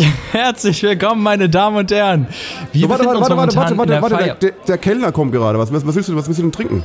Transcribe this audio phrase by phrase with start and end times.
[0.32, 2.26] Herzlich willkommen, meine Damen und Herren.
[2.72, 5.58] Wir warte, warte, warte, warte, warte, warte, warte, der, der, der, Kellner kommt gerade.
[5.58, 6.84] Was, was, was willst du, was willst du denn trinken?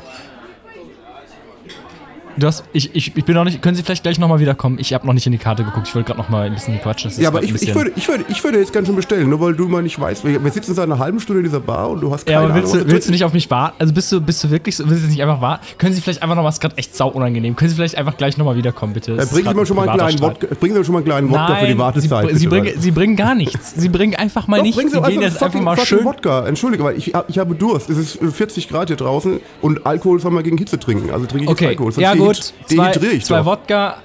[2.38, 4.78] Du hast, ich, ich, ich bin noch nicht, können Sie vielleicht gleich nochmal wiederkommen?
[4.78, 7.10] Ich habe noch nicht in die Karte geguckt, ich wollte gerade nochmal ein bisschen quatschen.
[7.18, 9.54] Ja, aber ich, ich, würde, ich, würde, ich würde jetzt ganz schön bestellen, nur weil
[9.54, 10.26] du mal nicht weißt.
[10.26, 12.56] Wir sitzen seit einer halben Stunde in dieser Bar und du hast keine Ja, aber
[12.56, 13.76] willst, Ahnung, du, willst du nicht auf mich warten?
[13.80, 15.66] Also bist du, bist du wirklich so, willst du nicht einfach warten?
[15.78, 17.56] Können Sie vielleicht einfach noch was gerade echt sau unangenehm?
[17.56, 19.14] Können Sie vielleicht einfach gleich nochmal wiederkommen, bitte?
[19.14, 21.30] Ja, bringen Sie mir schon mal einen kleinen Wodka, bringen Sie schon mal einen kleinen
[21.30, 22.30] Wodka für die Wartezeit.
[22.32, 23.76] Sie, Sie, bringen, Sie bringen gar nichts.
[23.78, 24.82] Sie bringen einfach mal Doch, nichts.
[24.82, 26.04] Sie, Sie gehen jetzt einfach mal schön.
[26.04, 26.46] Wodka.
[26.48, 27.90] Entschuldige, weil ich, ich habe Durst.
[27.90, 31.12] Es ist 40 Grad hier draußen und Alkohol soll man gegen Hitze trinken.
[31.12, 31.68] Also trinke ich okay.
[31.68, 31.94] Alkohol.
[31.98, 33.98] Ja gut, zwei, zwei Wodka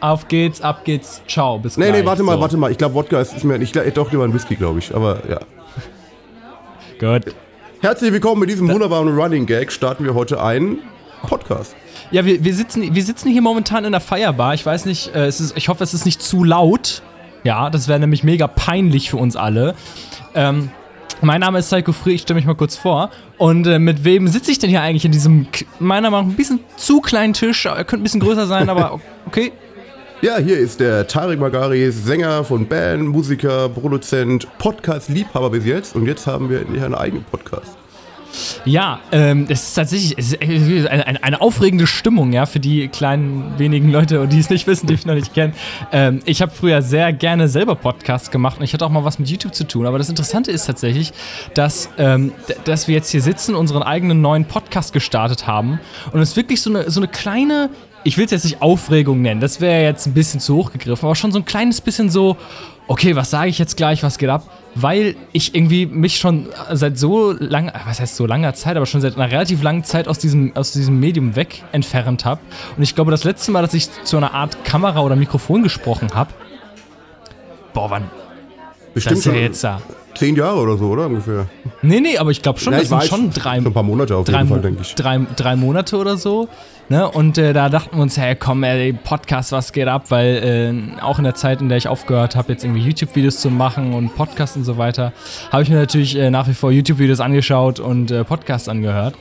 [0.00, 1.90] auf geht's, ab geht's, ciao, bis gleich.
[1.90, 2.40] Nee, nee, warte mal, so.
[2.40, 2.70] warte mal.
[2.70, 4.94] Ich glaube, Wodka ist, ist mir nicht, doch lieber ein Whisky, glaube ich.
[4.94, 5.40] Aber ja.
[7.00, 7.34] Gut.
[7.80, 9.72] Herzlich willkommen mit diesem wunderbaren Running Gag.
[9.72, 10.78] Starten wir heute einen
[11.22, 11.74] Podcast.
[12.10, 14.54] Ja, wir, wir, sitzen, wir sitzen hier momentan in der Feierbar.
[14.54, 17.02] Ich weiß nicht, äh, es ist, ich hoffe, es ist nicht zu laut.
[17.44, 19.74] Ja, das wäre nämlich mega peinlich für uns alle.
[20.34, 20.70] Ähm,
[21.20, 23.10] mein Name ist Psycho Free, ich stelle mich mal kurz vor.
[23.38, 25.46] Und äh, mit wem sitze ich denn hier eigentlich in diesem,
[25.78, 27.66] meiner Meinung nach, ein bisschen zu kleinen Tisch?
[27.66, 29.52] Er könnte ein bisschen größer sein, aber okay.
[30.20, 35.94] Ja, hier ist der Tarek Magari, Sänger von Band, Musiker, Produzent, Podcast-Liebhaber bis jetzt.
[35.94, 37.76] Und jetzt haben wir endlich einen eigenen Podcast.
[38.64, 43.58] Ja, ähm, es ist tatsächlich es ist eine, eine, aufregende Stimmung, ja, für die kleinen
[43.58, 45.54] wenigen Leute, die es nicht wissen, die mich noch nicht kennen.
[45.92, 49.18] Ähm, ich habe früher sehr gerne selber Podcasts gemacht und ich hatte auch mal was
[49.18, 49.86] mit YouTube zu tun.
[49.86, 51.12] Aber das Interessante ist tatsächlich,
[51.54, 52.32] dass, ähm,
[52.64, 55.80] dass wir jetzt hier sitzen, unseren eigenen neuen Podcast gestartet haben
[56.12, 57.70] und es wirklich so eine, so eine kleine
[58.04, 61.04] ich will es jetzt nicht Aufregung nennen, das wäre jetzt ein bisschen zu hoch gegriffen,
[61.04, 62.36] aber schon so ein kleines bisschen so,
[62.86, 64.48] okay, was sage ich jetzt gleich, was geht ab?
[64.80, 69.00] Weil ich irgendwie mich schon seit so lang, was heißt so langer Zeit, aber schon
[69.00, 72.40] seit einer relativ langen Zeit aus diesem, aus diesem Medium weg entfernt habe.
[72.76, 76.10] Und ich glaube, das letzte Mal, dass ich zu einer Art Kamera oder Mikrofon gesprochen
[76.14, 76.30] habe,
[77.72, 78.10] boah, wann?
[78.94, 79.82] Bestimmt das ist ja jetzt da.
[80.18, 81.46] Zehn Jahre oder so, oder ungefähr?
[81.82, 84.16] Nee, nee, aber ich glaube schon, ja, das sind schon drei, schon ein paar Monate
[84.16, 84.94] auf drei, jeden Fall, denke ich.
[84.94, 86.48] Drei, drei Monate oder so.
[86.88, 87.08] Ne?
[87.08, 90.06] Und äh, da dachten wir uns, hey, komm, ey, Podcast, was geht ab?
[90.08, 93.50] Weil äh, auch in der Zeit, in der ich aufgehört habe, jetzt irgendwie YouTube-Videos zu
[93.50, 95.12] machen und Podcasts und so weiter,
[95.52, 99.14] habe ich mir natürlich äh, nach wie vor YouTube-Videos angeschaut und äh, Podcasts angehört.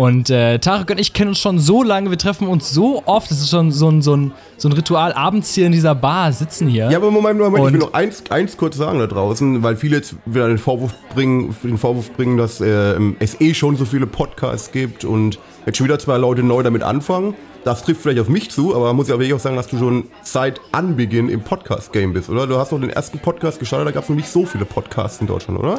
[0.00, 3.30] Und äh, Tarek und ich kennen uns schon so lange, wir treffen uns so oft,
[3.30, 6.32] es ist schon so ein, so ein, so ein Ritual, abends hier in dieser Bar
[6.32, 6.90] sitzen hier.
[6.90, 9.76] Ja, aber Moment, Moment, und ich will noch eins, eins kurz sagen da draußen, weil
[9.76, 13.84] viele jetzt wieder den Vorwurf bringen, den Vorwurf bringen, dass äh, es eh schon so
[13.84, 17.34] viele Podcasts gibt und jetzt schon wieder zwei Leute neu damit anfangen.
[17.64, 19.76] Das trifft vielleicht auf mich zu, aber man muss ja wirklich auch sagen, dass du
[19.76, 22.46] schon seit Anbeginn im Podcast-Game bist, oder?
[22.46, 25.20] Du hast noch den ersten Podcast gestartet, da gab es noch nicht so viele Podcasts
[25.20, 25.78] in Deutschland, oder?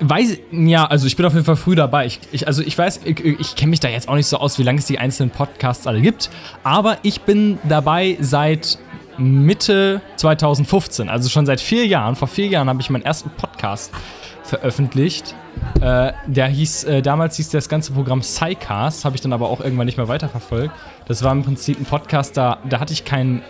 [0.00, 2.06] Weiß, ja, also ich bin auf jeden Fall früh dabei.
[2.06, 4.58] Ich, ich also ich weiß, ich, ich kenne mich da jetzt auch nicht so aus,
[4.58, 6.30] wie lange es die einzelnen Podcasts alle gibt,
[6.64, 8.78] aber ich bin dabei seit
[9.18, 12.16] Mitte 2015, also schon seit vier Jahren.
[12.16, 13.92] Vor vier Jahren habe ich meinen ersten Podcast
[14.42, 15.34] veröffentlicht.
[15.80, 19.60] Äh, der hieß, äh, damals hieß das ganze Programm Psycast, habe ich dann aber auch
[19.60, 20.74] irgendwann nicht mehr weiterverfolgt.
[21.06, 23.42] Das war im Prinzip ein Podcast, da, da hatte ich kein,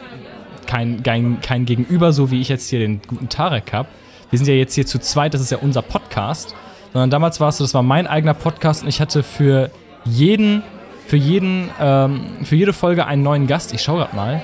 [0.66, 3.88] kein, kein, kein Gegenüber, so wie ich jetzt hier den guten Tarek habe
[4.34, 6.56] wir sind ja jetzt hier zu zweit, das ist ja unser Podcast.
[6.92, 9.70] Sondern damals war es so, das war mein eigener Podcast und ich hatte für
[10.04, 10.64] jeden,
[11.06, 13.72] für jeden, ähm, für jede Folge einen neuen Gast.
[13.72, 14.42] Ich schaue gerade mal.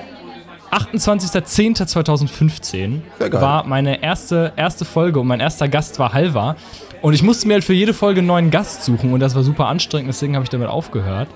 [0.71, 3.01] 28.10.2015
[3.33, 6.55] war meine erste, erste Folge und mein erster Gast war Halva.
[7.01, 9.43] Und ich musste mir halt für jede Folge einen neuen Gast suchen und das war
[9.43, 11.27] super anstrengend, deswegen habe ich damit aufgehört.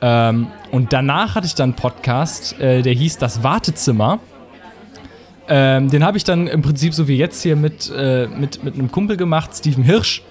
[0.00, 4.18] Ähm, und danach hatte ich dann einen Podcast, äh, der hieß Das Wartezimmer.
[5.48, 8.74] Ähm, den habe ich dann im Prinzip so wie jetzt hier mit, äh, mit, mit
[8.74, 10.22] einem Kumpel gemacht, Steven Hirsch.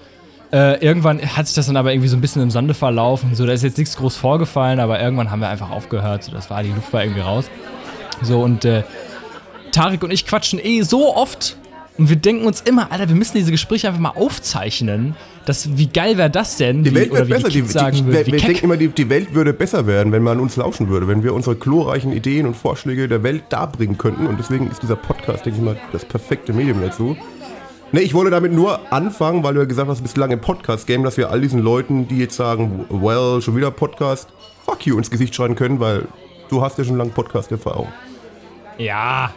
[0.52, 3.34] Äh, irgendwann hat sich das dann aber irgendwie so ein bisschen im Sande verlaufen.
[3.34, 6.24] So, da ist jetzt nichts groß vorgefallen, aber irgendwann haben wir einfach aufgehört.
[6.24, 7.50] So, das war, die Luft war irgendwie raus.
[8.20, 8.82] So, und äh,
[9.72, 11.56] Tarek und ich quatschen eh so oft
[11.98, 15.14] und wir denken uns immer, Alter, wir müssen diese Gespräche einfach mal aufzeichnen.
[15.44, 16.84] Das, wie geil wäre das denn?
[16.84, 17.48] Die Welt wird besser.
[17.48, 20.40] Die, sagen die, würde, wir denken immer, die, die Welt würde besser werden, wenn man
[20.40, 24.26] uns lauschen würde, wenn wir unsere glorreichen Ideen und Vorschläge der Welt darbringen könnten.
[24.26, 27.16] Und deswegen ist dieser Podcast, denke ich mal, das perfekte Medium dazu.
[27.90, 31.18] Ne, ich wollte damit nur anfangen, weil du ja gesagt hast, bislang im Podcast-Game, dass
[31.18, 34.30] wir all diesen Leuten, die jetzt sagen, well, schon wieder Podcast,
[34.64, 36.06] fuck you ins Gesicht schreien können, weil
[36.48, 37.88] du hast ja schon lange Podcast-Erfahrung.
[38.78, 39.32] Ja,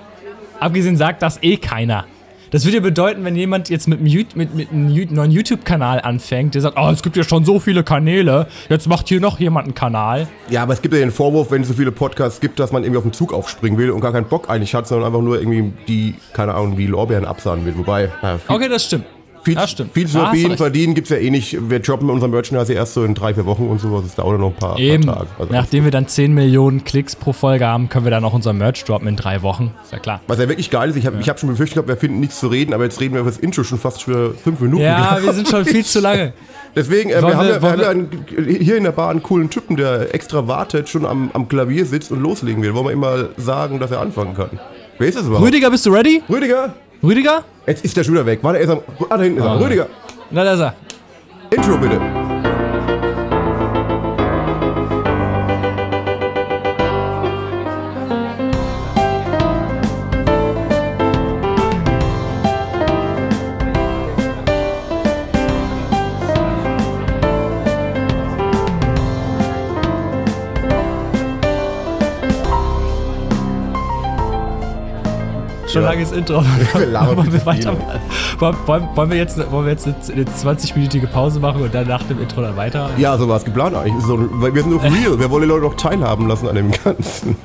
[0.58, 2.06] abgesehen sagt das eh keiner.
[2.56, 6.62] Das würde ja bedeuten, wenn jemand jetzt mit, mit, mit einem neuen YouTube-Kanal anfängt, der
[6.62, 9.76] sagt, oh, es gibt ja schon so viele Kanäle, jetzt macht hier noch jemand einen
[9.76, 10.30] Kanal.
[10.50, 12.84] Ja, aber es gibt ja den Vorwurf, wenn es so viele Podcasts gibt, dass man
[12.84, 15.38] irgendwie auf den Zug aufspringen will und gar keinen Bock eigentlich hat, sondern einfach nur
[15.38, 17.78] irgendwie die, keine Ahnung, die Lorbeeren absahen will.
[17.78, 19.04] Wobei, naja, Okay, das stimmt.
[19.46, 19.94] Viel, ja, stimmt.
[19.94, 21.70] viel zu verdienen, verdienen gibt es ja eh nicht.
[21.70, 24.02] Wir droppen unser Merchandise erst so in drei, vier Wochen und sowas.
[24.04, 25.06] Das dauert noch ein paar, Eben.
[25.06, 25.30] paar Tage.
[25.38, 28.54] Also Nachdem wir dann 10 Millionen Klicks pro Folge haben, können wir dann auch unser
[28.54, 29.72] Merch droppen in drei Wochen.
[29.84, 30.22] Ist ja klar.
[30.26, 31.28] Was ja wirklich geil ist, ich habe ja.
[31.28, 33.38] hab schon befürchtet gehabt, wir finden nichts zu reden, aber jetzt reden wir über das
[33.38, 34.82] Intro schon fast für fünf Minuten.
[34.82, 36.34] Ja, wir sind schon viel zu lange.
[36.76, 38.26] Deswegen, äh, wir, haben, wir, wir haben ja einen,
[38.60, 42.12] hier in der Bar einen coolen Typen, der extra wartet, schon am, am Klavier sitzt
[42.12, 42.74] und loslegen will.
[42.74, 44.50] Wollen wir ihm mal sagen, dass er anfangen kann?
[44.98, 45.46] Wer ist das überhaupt?
[45.46, 46.24] Rüdiger, bist du ready?
[46.30, 46.74] Rüdiger?
[47.04, 47.44] Rüdiger?
[47.68, 48.40] Jetzt ist der wieder weg.
[48.42, 48.80] Warte, er ist am.
[49.10, 49.52] Ah, da hinten ist er.
[49.52, 49.58] Ah.
[49.58, 49.88] Rüdiger.
[50.32, 50.74] Na, da ist er.
[51.52, 52.25] Intro bitte.
[75.76, 75.90] Schon ja.
[75.90, 76.44] langes Intro.
[76.74, 77.76] Wir labern wir weiter,
[78.40, 82.22] wollen, wollen, wir jetzt, wollen wir jetzt eine 20-minütige Pause machen und dann nach dem
[82.22, 82.90] Intro dann weiter?
[82.98, 84.04] Ja, so war es geplant eigentlich.
[84.06, 85.20] So, wir sind doch real.
[85.20, 87.36] wir wollen die Leute doch teilhaben lassen an dem Ganzen.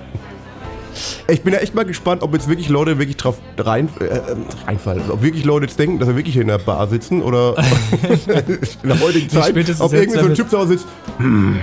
[1.29, 4.21] Ich bin ja echt mal gespannt, ob jetzt wirklich Leute wirklich drauf rein, äh,
[4.67, 5.11] reinfallen.
[5.11, 7.56] Ob wirklich Leute jetzt denken, dass wir wirklich hier in der Bar sitzen oder
[8.29, 10.87] in der heutigen Zeit, ob irgendwie so ein Typ da sitzt.
[11.19, 11.59] Hm,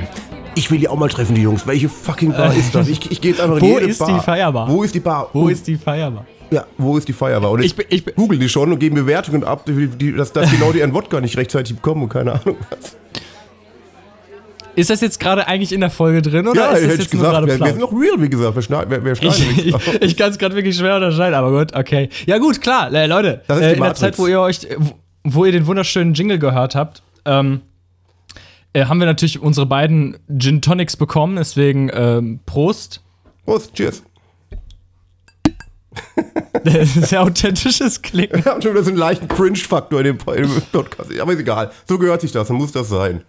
[0.58, 1.66] ich will die auch mal treffen, die Jungs.
[1.68, 2.88] Welche fucking Bar ist das?
[2.88, 4.70] Ich, ich gehe jetzt einfach in Wo jede ist die Feierbar?
[4.70, 5.30] Wo ist die Bar?
[5.34, 6.26] Wo ist die Feierbar?
[6.50, 7.50] Ja, wo ist die Feuerwehr?
[7.50, 10.80] Und ich, ich, google die schon und geben Bewertungen ab, die, dass, dass die Leute
[10.80, 12.96] ihren Wodka nicht rechtzeitig bekommen und keine Ahnung was.
[14.76, 17.06] Ist das jetzt gerade eigentlich in der Folge drin oder ja, ist das hätte jetzt
[17.06, 18.56] ich gesagt, wir, wir, sind noch real, wie gesagt.
[18.56, 21.50] Wir, schneiden, wir, wir schneiden ich, ich, ich kann es gerade wirklich schwer unterscheiden, aber
[21.50, 22.10] gut, okay.
[22.28, 24.68] Ja gut, klar, äh, Leute, äh, in der Zeit, wo ihr euch,
[25.24, 27.62] wo ihr den wunderschönen Jingle gehört habt, ähm,
[28.74, 33.04] äh, haben wir natürlich unsere beiden Gin Tonics bekommen, deswegen ähm, Prost.
[33.46, 34.04] Prost, cheers.
[36.64, 38.44] Das ist ja authentisches Klicken.
[38.44, 41.20] Wir haben schon wieder so einen leichten Cringe-Faktor in, dem Podcast.
[41.20, 41.72] Aber ist egal.
[41.88, 43.24] So gehört sich das, dann muss das sein.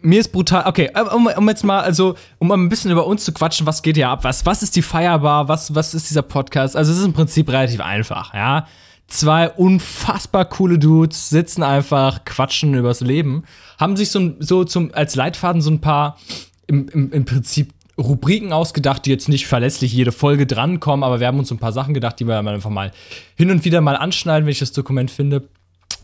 [0.00, 0.66] Mir ist brutal.
[0.66, 3.66] Okay, äh, um, um, jetzt mal, also, um mal ein bisschen über uns zu quatschen,
[3.66, 4.24] was geht hier ab?
[4.24, 5.48] Was, was ist die Feierbar?
[5.48, 6.76] Was, was ist dieser Podcast?
[6.76, 8.66] Also, es ist im Prinzip relativ einfach, ja.
[9.08, 13.44] Zwei unfassbar coole Dudes sitzen einfach, quatschen übers Leben,
[13.78, 16.18] haben sich so, so zum, als Leitfaden so ein paar
[16.66, 21.26] im, im, im Prinzip Rubriken ausgedacht, die jetzt nicht verlässlich jede Folge drankommen, aber wir
[21.28, 22.92] haben uns ein paar Sachen gedacht, die wir einfach mal
[23.36, 25.48] hin und wieder mal anschneiden, wenn ich das Dokument finde.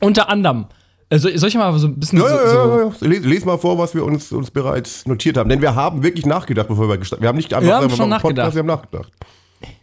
[0.01, 0.67] Unter anderem,
[1.11, 2.21] also soll ich mal so ein bisschen.
[2.21, 2.93] Ja, so, ja, ja, ja.
[3.01, 5.51] Les, les, mal vor, was wir uns, uns bereits notiert haben.
[5.51, 7.23] Denn wir haben wirklich nachgedacht, bevor wir gestartet haben.
[7.23, 8.37] Wir haben nicht einfach wir haben schon nachgedacht.
[8.37, 9.13] Podcast, wir haben nachgedacht.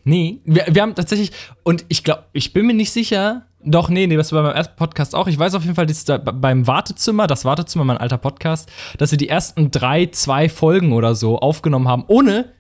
[0.04, 1.32] Nee, wir, wir haben tatsächlich,
[1.64, 4.76] und ich glaube, ich bin mir nicht sicher, doch, nee, nee, das war beim ersten
[4.78, 5.28] Podcast auch.
[5.28, 9.12] Ich weiß auf jeden Fall, dass da beim Wartezimmer, das Wartezimmer, mein alter Podcast, dass
[9.12, 12.54] wir die ersten drei, zwei Folgen oder so aufgenommen haben, ohne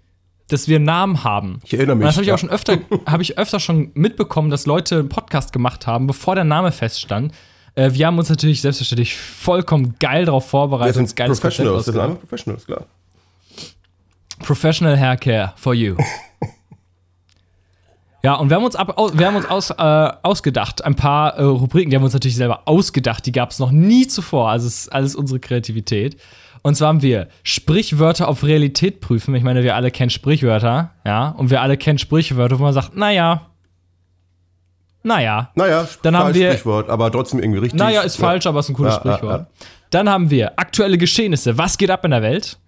[0.49, 1.59] dass wir einen Namen haben.
[1.63, 2.03] Ich erinnere mich.
[2.03, 5.09] Und das habe ich auch schon öfter, habe ich öfter schon mitbekommen, dass Leute einen
[5.09, 7.33] Podcast gemacht haben, bevor der Name feststand.
[7.75, 10.95] Äh, wir haben uns natürlich selbstverständlich vollkommen geil darauf vorbereitet.
[10.95, 12.85] Wir sind Professionals, das sind Professionals, klar.
[14.39, 15.95] Professional Haircare for you.
[18.21, 19.73] Ja, und wir haben uns, ab, wir haben uns aus, äh,
[20.23, 23.59] ausgedacht, ein paar äh, Rubriken, die haben wir uns natürlich selber ausgedacht, die gab es
[23.59, 24.49] noch nie zuvor.
[24.49, 26.19] Also es ist alles unsere Kreativität.
[26.61, 29.33] Und zwar haben wir Sprichwörter auf Realität prüfen.
[29.35, 32.97] Ich meine, wir alle kennen Sprichwörter, ja, und wir alle kennen Sprichwörter, wo man sagt,
[32.97, 33.49] naja,
[35.01, 35.51] naja.
[35.55, 37.79] Naja, dann haben wir Sprichwort, aber trotzdem irgendwie richtig.
[37.79, 38.27] Naja, ist ja.
[38.27, 39.41] falsch, aber ist ein cooles ja, Sprichwort.
[39.41, 41.57] Ja, dann haben wir aktuelle Geschehnisse.
[41.57, 42.59] Was geht ab in der Welt?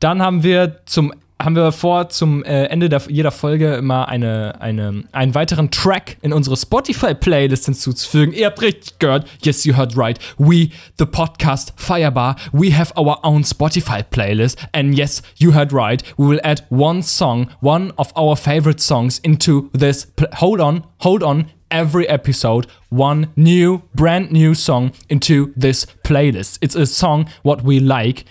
[0.00, 1.12] Dann haben wir zum
[1.42, 6.16] haben wir vor, zum äh, Ende der, jeder Folge immer eine, eine, einen weiteren Track
[6.22, 8.32] in unsere Spotify-Playlist hinzuzufügen.
[8.32, 9.26] Ihr habt richtig gehört.
[9.42, 10.18] Yes, you heard right.
[10.38, 14.58] We, the podcast Firebar, we have our own Spotify-Playlist.
[14.72, 16.02] And yes, you heard right.
[16.16, 20.06] We will add one song, one of our favorite songs into this.
[20.36, 21.50] hold on, hold on.
[21.70, 26.58] Every episode, one new, brand new song into this playlist.
[26.60, 28.24] It's a song what we like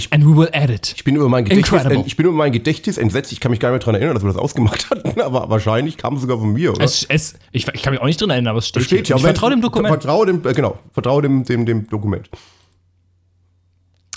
[0.00, 0.94] ich, And we will edit.
[0.96, 3.32] Ich bin über mein Gedächtnis, ich bin über mein Gedächtnis entsetzt.
[3.32, 5.96] Ich kann mich gar nicht mehr daran erinnern, dass wir das ausgemacht hatten, aber wahrscheinlich
[5.96, 6.84] kam es sogar von mir, oder?
[6.84, 9.16] Es, es, ich, ich, kann mich auch nicht dran erinnern, aber es steht, steht hier.
[9.16, 9.88] Ja, ich vertraue dem Dokument.
[9.88, 12.28] Vertraue dem, äh, genau, vertraue dem, dem, dem Dokument.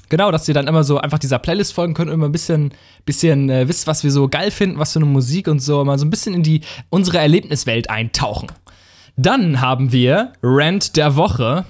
[0.10, 2.74] Genau, dass ihr dann immer so einfach dieser Playlist folgen könnt und immer ein bisschen,
[3.06, 5.98] bisschen äh, wisst, was wir so geil finden, was für eine Musik und so, mal
[5.98, 8.52] so ein bisschen in die unsere Erlebniswelt eintauchen.
[9.16, 11.66] Dann haben wir Rant der Woche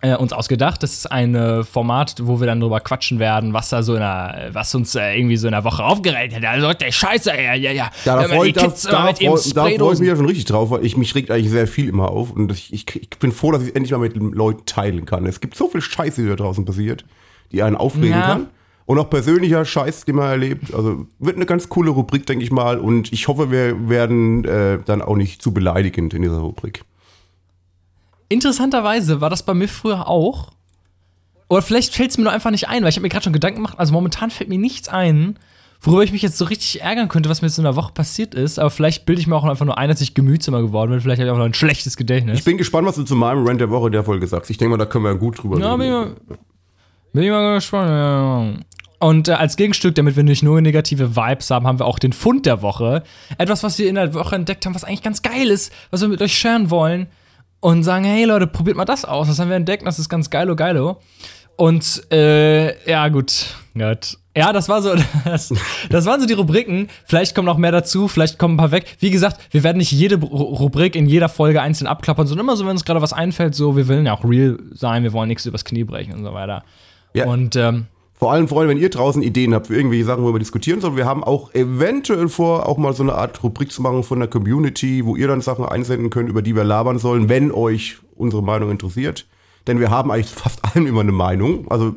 [0.00, 0.82] äh, uns ausgedacht.
[0.82, 4.00] Das ist ein äh, Format, wo wir dann drüber quatschen werden, was da so in
[4.00, 6.44] der, was uns äh, irgendwie so in der Woche aufgeregt hat.
[6.44, 7.90] Also der Scheiße, ja, ja, ja.
[8.04, 10.96] Ja, da freue da, da, freu, freu ich mich ja schon richtig drauf, weil ich
[10.96, 13.68] mich regt eigentlich sehr viel immer auf und ich, ich, ich bin froh, dass ich
[13.68, 15.26] es endlich mal mit den Leuten teilen kann.
[15.26, 17.04] Es gibt so viel Scheiße, die da draußen passiert,
[17.52, 18.26] die einen aufregen ja.
[18.26, 18.46] kann.
[18.86, 20.74] Und auch persönlicher Scheiß, den man erlebt.
[20.74, 22.76] Also wird eine ganz coole Rubrik, denke ich mal.
[22.76, 26.82] Und ich hoffe, wir werden äh, dann auch nicht zu beleidigend in dieser Rubrik.
[28.30, 30.52] Interessanterweise war das bei mir früher auch.
[31.48, 33.32] Oder vielleicht fällt es mir nur einfach nicht ein, weil ich habe mir gerade schon
[33.32, 35.36] Gedanken gemacht, also momentan fällt mir nichts ein,
[35.80, 38.34] worüber ich mich jetzt so richtig ärgern könnte, was mir jetzt in der Woche passiert
[38.34, 38.60] ist.
[38.60, 41.00] Aber vielleicht bilde ich mir auch einfach nur ein, dass ich gemütsamer geworden bin.
[41.00, 42.38] Vielleicht habe ich auch noch ein schlechtes Gedächtnis.
[42.38, 44.48] Ich bin gespannt, was du zu meinem Rant der Woche der Folge sagst.
[44.50, 45.78] Ich denke mal, da können wir gut drüber ja, reden.
[45.78, 46.38] Bin ich, mal,
[47.12, 48.64] bin ich mal gespannt.
[49.00, 52.12] Und äh, als Gegenstück, damit wir nicht nur negative Vibes haben, haben wir auch den
[52.12, 53.02] Fund der Woche.
[53.38, 56.08] Etwas, was wir in der Woche entdeckt haben, was eigentlich ganz geil ist, was wir
[56.08, 57.08] mit euch sharen wollen.
[57.60, 59.28] Und sagen, hey Leute, probiert mal das aus.
[59.28, 60.98] Das haben wir entdeckt, das ist ganz geilo, geilo.
[61.56, 63.54] Und äh, ja, gut.
[63.76, 64.16] Gott.
[64.36, 65.52] Ja, das war so, das,
[65.90, 66.88] das waren so die Rubriken.
[67.04, 68.96] Vielleicht kommen noch mehr dazu, vielleicht kommen ein paar weg.
[69.00, 72.64] Wie gesagt, wir werden nicht jede Rubrik in jeder Folge einzeln abklappern, sondern immer so,
[72.64, 75.44] wenn uns gerade was einfällt, so, wir wollen ja auch real sein, wir wollen nichts
[75.46, 76.64] übers Knie brechen und so weiter.
[77.12, 77.26] Ja.
[77.26, 77.86] Und ähm,
[78.20, 80.94] vor allem, Freunde, wenn ihr draußen Ideen habt für irgendwelche Sachen, worüber wir diskutieren sollen,
[80.94, 84.28] wir haben auch eventuell vor, auch mal so eine Art Rubrik zu machen von der
[84.28, 88.42] Community, wo ihr dann Sachen einsenden könnt, über die wir labern sollen, wenn euch unsere
[88.42, 89.26] Meinung interessiert.
[89.66, 91.66] Denn wir haben eigentlich fast allen immer eine Meinung.
[91.70, 91.94] Also,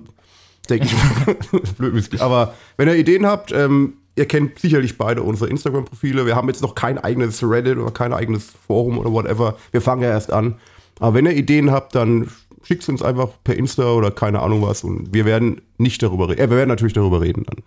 [0.69, 6.25] denke ich, blöd Aber wenn ihr Ideen habt, ähm, ihr kennt sicherlich beide unsere Instagram-Profile.
[6.25, 9.57] Wir haben jetzt noch kein eigenes Reddit oder kein eigenes Forum oder whatever.
[9.71, 10.55] Wir fangen ja erst an.
[11.01, 12.29] Aber wenn ihr Ideen habt, dann
[12.63, 16.29] schickt es uns einfach per Insta oder keine Ahnung was und wir werden nicht darüber
[16.29, 16.41] reden.
[16.41, 17.63] Äh, wir werden natürlich darüber reden dann.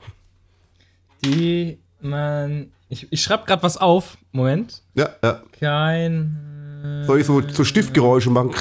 [1.24, 2.72] Die man.
[2.88, 4.16] Ich, ich schreibe gerade was auf.
[4.32, 4.82] Moment.
[4.94, 5.42] Ja, ja.
[5.58, 7.04] Kein.
[7.06, 8.52] Soll ich so, so Stiftgeräusche machen?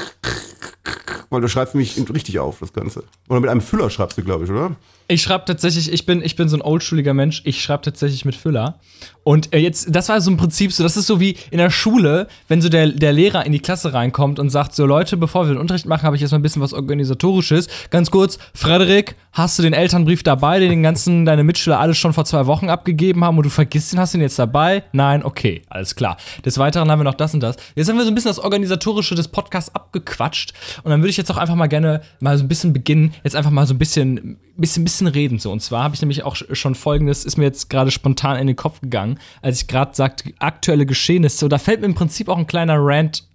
[1.29, 3.03] Weil du schreibst mich richtig auf, das Ganze.
[3.27, 4.75] Oder mit einem Füller schreibst du, glaube ich, oder?
[5.07, 8.35] Ich schreibe tatsächlich, ich bin, ich bin so ein oldschuliger Mensch, ich schreibe tatsächlich mit
[8.35, 8.79] Füller.
[9.23, 11.69] Und äh, jetzt, das war so ein Prinzip, so, das ist so wie in der
[11.69, 15.45] Schule, wenn so der, der Lehrer in die Klasse reinkommt und sagt: So, Leute, bevor
[15.45, 17.67] wir den Unterricht machen, habe ich jetzt mal ein bisschen was Organisatorisches.
[17.91, 22.13] Ganz kurz, Frederik, hast du den Elternbrief dabei, den den ganzen deine Mitschüler alles schon
[22.13, 24.83] vor zwei Wochen abgegeben haben und du vergisst ihn, hast du ihn jetzt dabei?
[24.91, 26.17] Nein, okay, alles klar.
[26.43, 27.57] Des Weiteren haben wir noch das und das.
[27.75, 31.17] Jetzt haben wir so ein bisschen das Organisatorische des Podcasts abgequatscht und dann würde ich
[31.17, 33.77] jetzt auch einfach mal gerne mal so ein bisschen beginnen, jetzt einfach mal so ein
[33.77, 35.51] bisschen bisschen, bisschen reden so.
[35.51, 38.55] Und zwar habe ich nämlich auch schon folgendes, ist mir jetzt gerade spontan in den
[38.55, 41.49] Kopf gegangen, als ich gerade sagte, aktuelle Geschehnisse.
[41.49, 43.27] Da fällt mir im Prinzip auch ein kleiner Rant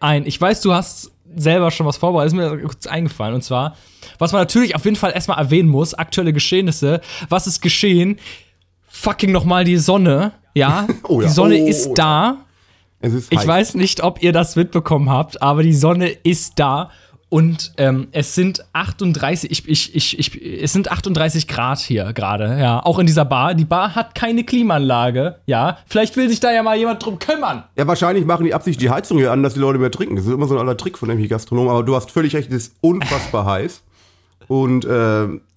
[0.00, 0.26] ein.
[0.26, 3.34] Ich weiß, du hast selber schon was vorbereitet, ist mir kurz eingefallen.
[3.34, 3.76] Und zwar,
[4.18, 7.00] was man natürlich auf jeden Fall erstmal erwähnen muss, aktuelle Geschehnisse.
[7.28, 8.18] Was ist geschehen?
[8.88, 10.32] Fucking nochmal die Sonne.
[10.54, 11.28] Ja, oh ja.
[11.28, 12.38] die Sonne oh, ist da.
[13.00, 16.90] Ist ich weiß nicht, ob ihr das mitbekommen habt, aber die Sonne ist da.
[17.30, 22.58] Und ähm, es sind 38, ich, ich, ich, ich, es sind 38 Grad hier gerade,
[22.58, 22.80] ja.
[22.82, 23.54] Auch in dieser Bar.
[23.54, 25.78] Die Bar hat keine Klimaanlage, ja.
[25.86, 27.64] Vielleicht will sich da ja mal jemand drum kümmern.
[27.76, 30.16] Ja, wahrscheinlich machen die Absicht die Heizung hier an, dass die Leute mehr trinken.
[30.16, 31.68] Das ist immer so ein aller Trick von dem Gastronom.
[31.68, 33.82] Aber du hast völlig recht, es ist unfassbar heiß.
[34.46, 34.88] Und äh,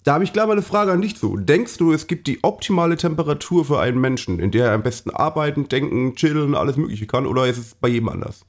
[0.04, 1.38] da habe ich gleich mal eine Frage an dich zu.
[1.38, 5.08] Denkst du, es gibt die optimale Temperatur für einen Menschen, in der er am besten
[5.08, 7.26] arbeiten, denken, chillen, alles Mögliche kann?
[7.26, 8.44] Oder ist es bei jedem anders?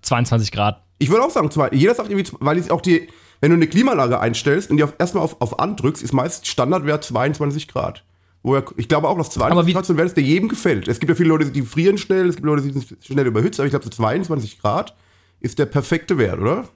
[0.00, 0.85] 22 Grad.
[0.98, 1.70] Ich würde auch sagen, zwei.
[1.72, 3.08] Jeder sagt irgendwie, weil es auch die,
[3.40, 7.04] wenn du eine Klimaanlage einstellst und die auf, erstmal auf, auf andrückst, ist meist Standardwert
[7.04, 8.04] 22 Grad.
[8.42, 10.88] Wo er, ich glaube auch, dass 22 Grad so wäre, der jedem gefällt.
[10.88, 13.58] Es gibt ja viele Leute, die frieren schnell, es gibt Leute, die sind schnell überhitzt,
[13.58, 14.94] aber ich glaube, so 22 Grad
[15.40, 16.68] ist der perfekte Wert, oder?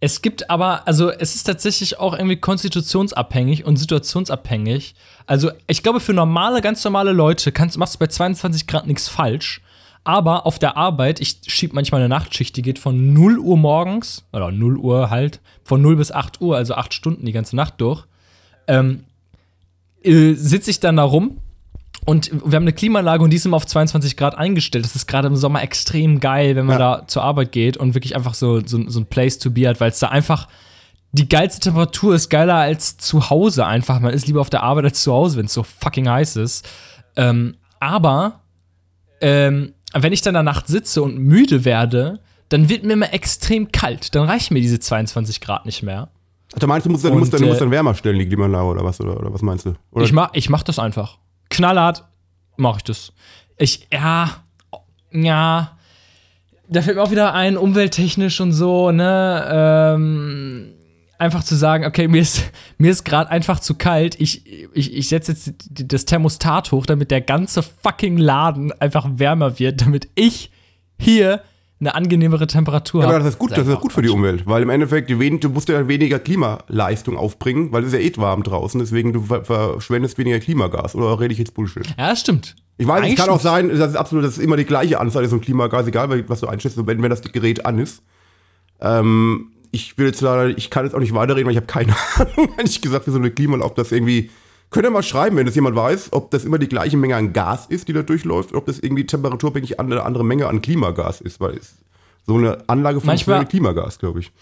[0.00, 4.94] Es gibt aber, also es ist tatsächlich auch irgendwie konstitutionsabhängig und situationsabhängig.
[5.26, 9.08] Also ich glaube, für normale, ganz normale Leute kannst, machst du bei 22 Grad nichts
[9.08, 9.62] falsch.
[10.04, 14.24] Aber auf der Arbeit, ich schiebe manchmal eine Nachtschicht, die geht von 0 Uhr morgens,
[14.32, 17.74] oder 0 Uhr halt, von 0 bis 8 Uhr, also 8 Stunden die ganze Nacht
[17.78, 18.04] durch,
[18.66, 19.04] ähm,
[20.02, 21.38] äh, sitze ich dann da rum
[22.04, 24.84] und wir haben eine Klimaanlage und die ist immer auf 22 Grad eingestellt.
[24.84, 26.96] Das ist gerade im Sommer extrem geil, wenn man ja.
[26.98, 29.80] da zur Arbeit geht und wirklich einfach so, so, so ein Place to be hat,
[29.80, 30.48] weil es da einfach
[31.12, 34.00] die geilste Temperatur ist geiler als zu Hause einfach.
[34.00, 36.68] Man ist lieber auf der Arbeit als zu Hause, wenn es so fucking heiß ist.
[37.16, 38.40] Ähm, aber
[39.20, 43.12] ähm, wenn ich dann in der Nacht sitze und müde werde, dann wird mir immer
[43.12, 44.14] extrem kalt.
[44.14, 46.08] Dann reichen mir diese 22 Grad nicht mehr.
[46.54, 48.26] Ach, du meinst, du musst, dann, und, musst, dann, du musst dann wärmer stellen, die
[48.26, 49.00] Klimaanlage oder was?
[49.00, 49.74] Oder, oder was meinst du?
[49.92, 50.04] Oder?
[50.04, 51.18] Ich, mach, ich mach das einfach.
[51.50, 52.04] Knallhart
[52.56, 53.12] mache ich das.
[53.56, 54.30] Ich, ja,
[55.12, 55.76] ja.
[56.68, 59.44] Da fällt mir auch wieder ein, umwelttechnisch und so, ne?
[59.50, 60.73] Ähm,
[61.18, 64.20] einfach zu sagen, okay, mir ist, mir ist gerade einfach zu kalt.
[64.20, 69.58] Ich, ich, ich setze jetzt das Thermostat hoch, damit der ganze fucking Laden einfach wärmer
[69.58, 70.50] wird, damit ich
[70.98, 71.42] hier
[71.80, 73.12] eine angenehmere Temperatur habe.
[73.12, 75.48] Ja, aber das ist gut, das ist gut für die Umwelt, weil im Endeffekt, du
[75.48, 80.16] musst ja weniger Klimaleistung aufbringen, weil es ist ja eh warm draußen, deswegen du verschwendest
[80.16, 80.94] weniger Klimagas.
[80.94, 81.86] Oder rede ich jetzt Bullshit?
[81.98, 82.56] Ja, das stimmt.
[82.76, 85.00] Ich weiß, Eigentlich es kann auch sein, das ist absolut, das ist immer die gleiche
[85.00, 88.02] Anzahl ist so ein Klimagas, egal was du einschätzt, wenn, wenn das Gerät an ist.
[88.80, 91.94] Ähm, ich will jetzt leider, ich kann jetzt auch nicht weiterreden, weil ich habe keine
[92.16, 94.30] Ahnung, ehrlich gesagt, wie so eine Klimaanlage, ob das irgendwie.
[94.70, 97.32] Könnt ihr mal schreiben, wenn das jemand weiß, ob das immer die gleiche Menge an
[97.32, 101.38] Gas ist, die da durchläuft, ob das irgendwie temperaturabhängig eine andere Menge an Klimagas ist,
[101.40, 101.76] weil es
[102.26, 104.32] So eine Anlage Manchmal- funktioniert mit Klimagas, glaube ich.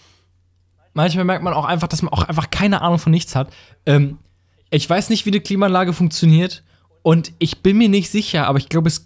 [0.95, 3.51] Manchmal merkt man auch einfach, dass man auch einfach keine Ahnung von nichts hat.
[3.85, 4.17] Ähm,
[4.71, 6.63] ich weiß nicht, wie die Klimaanlage funktioniert
[7.03, 9.05] und ich bin mir nicht sicher, aber ich glaube, es.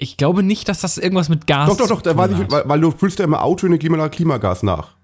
[0.00, 2.62] Ich glaube nicht, dass das irgendwas mit Gas Doch, doch, doch, da weiß ich, weil,
[2.68, 4.94] weil du füllst ja immer Auto in eine Klimaanlage Klimagas nach.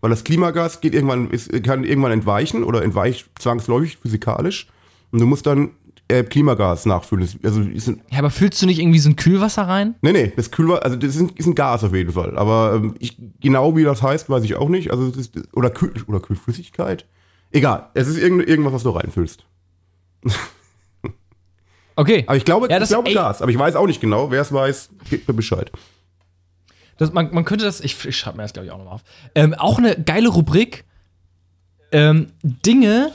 [0.00, 4.66] Weil das Klimagas geht irgendwann, ist, kann irgendwann entweichen oder entweicht zwangsläufig physikalisch.
[5.12, 5.70] Und du musst dann
[6.08, 7.24] äh, Klimagas nachfüllen.
[7.26, 9.94] Das, also, ist ein, Ja, aber füllst du nicht irgendwie so ein Kühlwasser rein?
[10.02, 12.36] nee, nee, das Kühlwasser, also das ist ein, ist ein Gas auf jeden Fall.
[12.38, 14.90] Aber ähm, ich, genau wie das heißt, weiß ich auch nicht.
[14.90, 17.06] Also, ist, oder, Kühl, oder Kühlflüssigkeit.
[17.52, 19.44] Egal, es ist irgend, irgendwas, was du reinfüllst.
[21.96, 22.24] Okay.
[22.26, 23.14] Aber ich glaube, Ja, ich das- glaube ey.
[23.14, 23.42] Gas.
[23.42, 24.30] Aber ich weiß auch nicht genau.
[24.30, 25.70] Wer es weiß, gibt mir Bescheid.
[27.00, 29.04] Das, man, man könnte das, ich, ich schreibe mir das, glaube ich, auch nochmal auf.
[29.34, 30.84] Ähm, auch eine geile Rubrik.
[31.92, 33.12] Ähm, Dinge,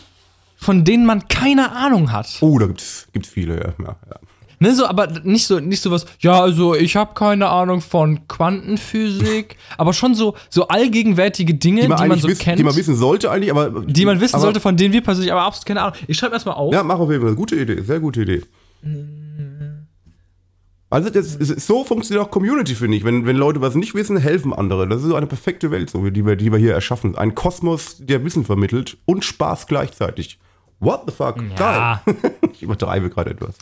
[0.56, 2.28] von denen man keine Ahnung hat.
[2.42, 3.74] Oh, da gibt's, gibt's viele, ja.
[3.78, 4.20] ja, ja.
[4.60, 8.28] Ne, so, aber nicht so, nicht so was, ja, also ich habe keine Ahnung von
[8.28, 12.58] Quantenphysik, aber schon so, so allgegenwärtige Dinge, Die die man, man, eigentlich so wissen, kennt,
[12.58, 15.32] die man wissen sollte eigentlich, aber die man wissen aber, sollte, von denen wir persönlich
[15.32, 15.96] aber absolut keine Ahnung.
[16.08, 16.74] Ich schreibe erstmal auf.
[16.74, 17.36] Ja, mach auf jeden Fall.
[17.36, 18.42] Gute Idee, sehr gute Idee.
[20.96, 23.04] Also das ist, so funktioniert auch Community, finde ich.
[23.04, 24.88] Wenn, wenn Leute was nicht wissen, helfen andere.
[24.88, 27.18] Das ist so eine perfekte Welt, so, die, wir, die wir hier erschaffen.
[27.18, 30.40] Ein Kosmos, der Wissen vermittelt und Spaß gleichzeitig.
[30.80, 31.36] What the fuck?
[31.60, 32.02] Ja.
[32.06, 32.16] Geil.
[32.54, 33.56] ich übertreibe gerade etwas.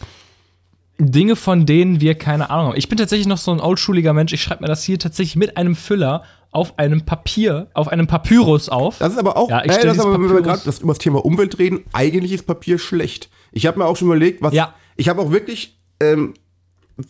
[0.99, 2.77] Dinge, von denen wir keine Ahnung haben.
[2.77, 4.31] Ich bin tatsächlich noch so ein oldschuliger Mensch.
[4.31, 8.69] Ich schreibe mir das hier tatsächlich mit einem Füller auf einem Papier, auf einem Papyrus
[8.69, 8.99] auf.
[8.99, 10.93] Das ist aber auch, Ja, ich äh, stell das aber, wenn wir gerade das über
[10.93, 13.31] das Thema Umwelt reden, eigentlich ist Papier schlecht.
[13.51, 14.53] Ich habe mir auch schon überlegt, was.
[14.53, 14.75] Ja.
[14.97, 16.35] Ich habe auch wirklich ähm,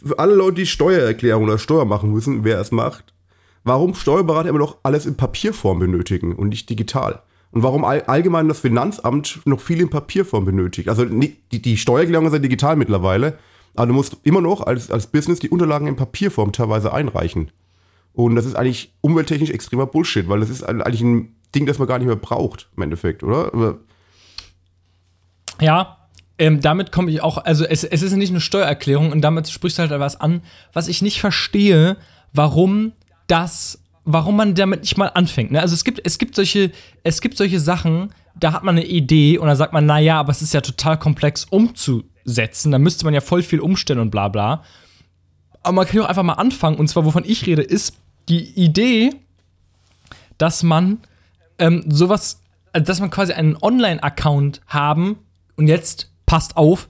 [0.06, 3.14] für alle Leute, die Steuererklärung oder Steuer machen müssen, wer es macht,
[3.64, 7.22] warum Steuerberater immer noch alles in Papierform benötigen und nicht digital.
[7.52, 10.90] Und warum all, allgemein das Finanzamt noch viel in Papierform benötigt.
[10.90, 13.38] Also die, die Steuererklärung ist ja digital mittlerweile,
[13.76, 17.52] aber du musst immer noch als, als Business die Unterlagen in Papierform teilweise einreichen.
[18.14, 21.88] Und das ist eigentlich umwelttechnisch extremer Bullshit, weil das ist eigentlich ein Ding, das man
[21.88, 23.78] gar nicht mehr braucht, im Endeffekt, oder?
[25.62, 25.98] Ja,
[26.38, 29.78] ähm, damit komme ich auch, also es, es ist nicht eine Steuererklärung und damit sprichst
[29.78, 30.42] du halt was an,
[30.74, 31.98] was ich nicht verstehe,
[32.34, 32.94] warum
[33.28, 35.52] das, warum man damit nicht mal anfängt.
[35.52, 35.62] Ne?
[35.62, 36.72] Also es gibt, es gibt solche,
[37.04, 40.32] es gibt solche Sachen, da hat man eine Idee und da sagt man, naja, aber
[40.32, 44.28] es ist ja total komplex umzusetzen, da müsste man ja voll viel umstellen und bla
[44.28, 44.64] bla.
[45.62, 47.96] Aber man kann ja auch einfach mal anfangen, und zwar, wovon ich rede, ist
[48.28, 49.12] die Idee,
[50.40, 50.98] dass man
[51.60, 52.42] ähm, sowas,
[52.74, 55.20] also dass man quasi einen Online-Account haben
[55.56, 56.90] und jetzt passt auf,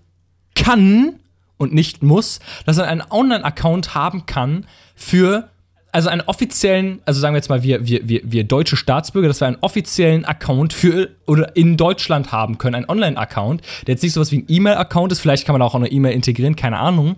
[0.55, 1.19] kann
[1.57, 5.49] und nicht muss, dass man einen Online-Account haben kann für
[5.91, 9.41] also einen offiziellen, also sagen wir jetzt mal, wir, wir, wir, wir deutsche Staatsbürger, dass
[9.41, 14.13] wir einen offiziellen Account für oder in Deutschland haben können, einen Online-Account, der jetzt nicht
[14.13, 17.17] sowas wie ein E-Mail-Account ist, vielleicht kann man auch eine E-Mail integrieren, keine Ahnung,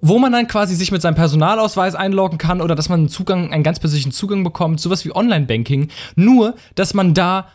[0.00, 3.52] wo man dann quasi sich mit seinem Personalausweis einloggen kann oder dass man einen Zugang,
[3.52, 5.90] einen ganz persönlichen Zugang bekommt, sowas wie Online-Banking.
[6.16, 7.46] Nur, dass man da,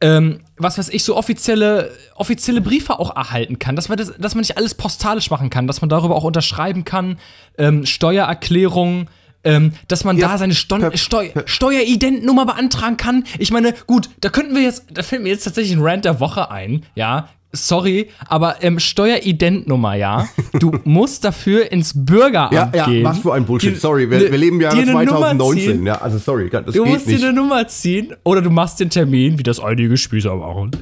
[0.00, 4.34] ähm, was weiß ich, so offizielle, offizielle Briefe auch erhalten kann, dass man, das, dass
[4.34, 7.18] man nicht alles postalisch machen kann, dass man darüber auch unterschreiben kann,
[7.58, 9.08] ähm, Steuererklärungen,
[9.44, 13.24] ähm, dass man Ja, da seine per- Steu Steueridentnummer beantragen kann.
[13.38, 16.20] Ich meine, gut, da könnten wir jetzt, da fällt mir jetzt tatsächlich ein Rant der
[16.20, 17.28] Woche ein, ja.
[17.54, 20.28] Sorry, aber ähm, Steueridentnummer, ja.
[20.58, 23.04] Du musst dafür ins Bürgeramt ja, ja, gehen.
[23.04, 23.74] was für ein Bullshit.
[23.74, 25.72] Die- sorry, wir, ne- wir leben dir Nummer 2019.
[25.72, 25.86] ziehen.
[25.86, 27.24] Ja, also sorry, das Du musst dir nicht.
[27.24, 30.72] eine Nummer ziehen oder du machst den Termin, wie das einige Spießer machen.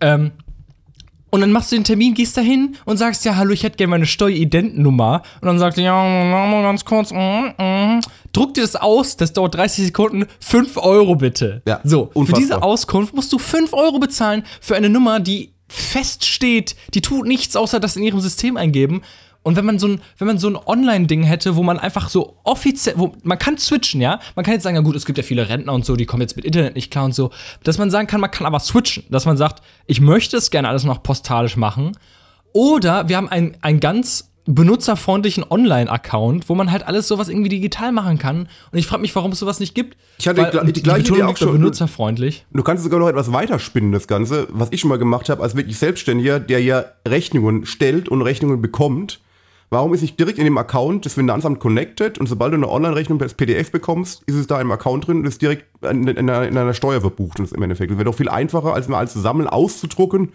[0.00, 0.30] Ähm,
[1.34, 3.76] und dann machst du den Termin, gehst da hin und sagst, ja, hallo, ich hätte
[3.76, 5.22] gerne meine Steueridentennummer.
[5.40, 8.00] Und dann sagt er, ja, mal ganz kurz, mm, mm.
[8.32, 11.62] druck dir das aus, das dauert 30 Sekunden, 5 Euro bitte.
[11.66, 12.40] Ja, so, für unfassbar.
[12.40, 17.56] diese Auskunft musst du 5 Euro bezahlen für eine Nummer, die feststeht, die tut nichts,
[17.56, 19.02] außer das in ihrem System eingeben.
[19.44, 22.38] Und wenn man so ein, wenn man so ein Online-Ding hätte, wo man einfach so
[22.44, 25.24] offiziell, wo man kann switchen, ja, man kann jetzt sagen, ja gut, es gibt ja
[25.24, 27.30] viele Rentner und so, die kommen jetzt mit Internet nicht klar und so,
[27.62, 30.68] dass man sagen kann, man kann aber switchen, dass man sagt, ich möchte es gerne
[30.68, 31.92] alles noch postalisch machen.
[32.54, 37.92] Oder wir haben einen, einen ganz benutzerfreundlichen Online-Account, wo man halt alles sowas irgendwie digital
[37.92, 38.48] machen kann.
[38.72, 39.96] Und ich frage mich, warum es sowas nicht gibt.
[40.18, 41.52] Ich hatte die gla- die gleiche Idee auch schon.
[41.52, 42.44] benutzerfreundlich.
[42.52, 45.56] Du kannst sogar noch etwas weiterspinnen, das Ganze, was ich schon mal gemacht habe, als
[45.56, 49.20] wirklich Selbstständiger, der ja Rechnungen stellt und Rechnungen bekommt.
[49.70, 53.20] Warum ist nicht direkt in dem Account das Finanzamt connected und sobald du eine Online-Rechnung
[53.22, 56.46] als PDF bekommst, ist es da im Account drin und ist direkt in, in, einer,
[56.46, 57.90] in einer Steuer verbucht und das im Endeffekt.
[57.90, 60.32] Das wäre doch viel einfacher, als mal alles zusammen auszudrucken,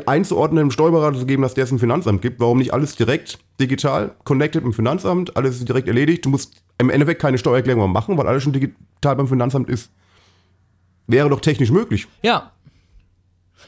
[0.00, 2.40] einzuordnen, dem Steuerberater zu geben, dass der es im Finanzamt gibt.
[2.40, 6.24] Warum nicht alles direkt digital connected im Finanzamt, alles ist direkt erledigt.
[6.24, 9.90] Du musst im Endeffekt keine Steuererklärung mehr machen, weil alles schon digital beim Finanzamt ist.
[11.06, 12.06] Wäre doch technisch möglich.
[12.22, 12.52] Ja.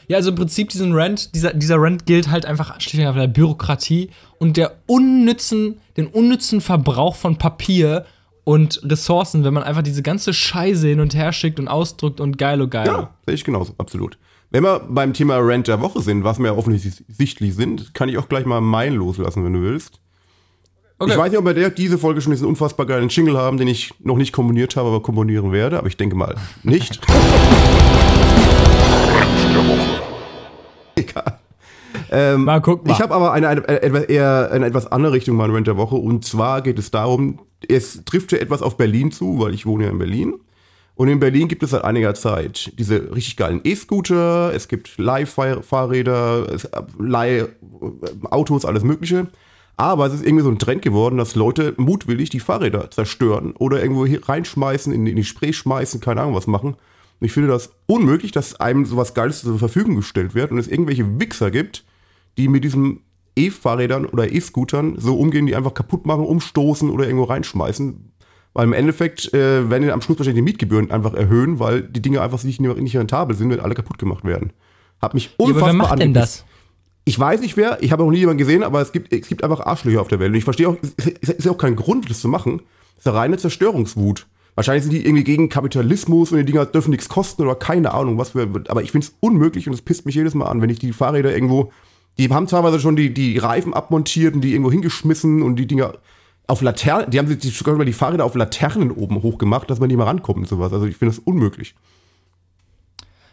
[0.07, 3.27] Ja, also im Prinzip diesen Rant, dieser, dieser Rant gilt halt einfach schlicht auf der
[3.27, 4.09] Bürokratie
[4.39, 8.05] und der unnützen, den unnützen Verbrauch von Papier
[8.43, 12.37] und Ressourcen, wenn man einfach diese ganze Scheiße hin und her schickt und ausdrückt und
[12.37, 12.85] geil, oh geil.
[12.85, 14.17] Ja, sehe ich genauso, absolut.
[14.55, 18.17] Wenn wir beim Thema Rant der Woche sind, was wir ja offensichtlich sind, kann ich
[18.17, 19.99] auch gleich mal meinen loslassen, wenn du willst.
[20.97, 21.11] Okay.
[21.11, 23.67] Ich weiß nicht, ob wir der, diese Folge schon diesen unfassbar geilen Jingle haben, den
[23.67, 27.01] ich noch nicht komponiert habe, aber komponieren werde, aber ich denke mal nicht.
[30.95, 31.39] Egal.
[32.09, 32.89] Ähm, mal gucken.
[32.89, 35.95] Ich habe aber eine, eine, eine, eher eine etwas andere Richtung mein Rant der Woche.
[35.95, 39.83] Und zwar geht es darum, es trifft ja etwas auf Berlin zu, weil ich wohne
[39.83, 40.35] ja in Berlin.
[40.95, 46.57] Und in Berlin gibt es seit einiger Zeit diese richtig geilen E-Scooter, es gibt Leih-Fahrräder,
[46.97, 49.27] Leih-Autos, alles Mögliche.
[49.77, 53.81] Aber es ist irgendwie so ein Trend geworden, dass Leute mutwillig die Fahrräder zerstören oder
[53.81, 56.75] irgendwo reinschmeißen, in, die Spray schmeißen, keine Ahnung was machen.
[57.19, 60.69] Und ich finde das unmöglich, dass einem sowas Geiles zur Verfügung gestellt wird und es
[60.69, 61.83] irgendwelche Wichser gibt,
[62.37, 63.01] die mit diesen
[63.35, 68.13] E-Fahrrädern oder E-Scootern so umgehen, die einfach kaputt machen, umstoßen oder irgendwo reinschmeißen.
[68.55, 72.21] Weil im Endeffekt äh, werden am Schluss wahrscheinlich die Mietgebühren einfach erhöhen, weil die Dinge
[72.21, 74.53] einfach nicht, nicht rentabel sind, wenn alle kaputt gemacht werden.
[75.01, 76.45] Hat mich unfassbar ja, aber wer macht denn das?
[77.03, 79.43] Ich weiß nicht wer, ich habe noch nie jemanden gesehen, aber es gibt, es gibt
[79.43, 80.29] einfach Arschlöcher auf der Welt.
[80.29, 82.61] Und ich verstehe auch, es ist ja auch kein Grund, das zu machen.
[82.93, 84.25] Es ist eine reine Zerstörungswut.
[84.55, 88.17] Wahrscheinlich sind die irgendwie gegen Kapitalismus und die Dinger dürfen nichts kosten oder keine Ahnung,
[88.17, 88.49] was für.
[88.69, 90.93] Aber ich finde es unmöglich und es pisst mich jedes Mal an, wenn ich die
[90.93, 91.73] Fahrräder irgendwo.
[92.17, 95.95] Die haben teilweise schon die, die Reifen abmontiert und die irgendwo hingeschmissen und die Dinger
[96.47, 97.09] auf Laternen.
[97.09, 100.47] Die haben die, die Fahrräder auf Laternen oben hochgemacht, dass man nicht mehr rankommt und
[100.47, 100.71] sowas.
[100.73, 101.75] Also ich finde das unmöglich.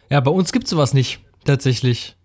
[0.09, 2.15] Ja, bei uns gibt sowas nicht, tatsächlich.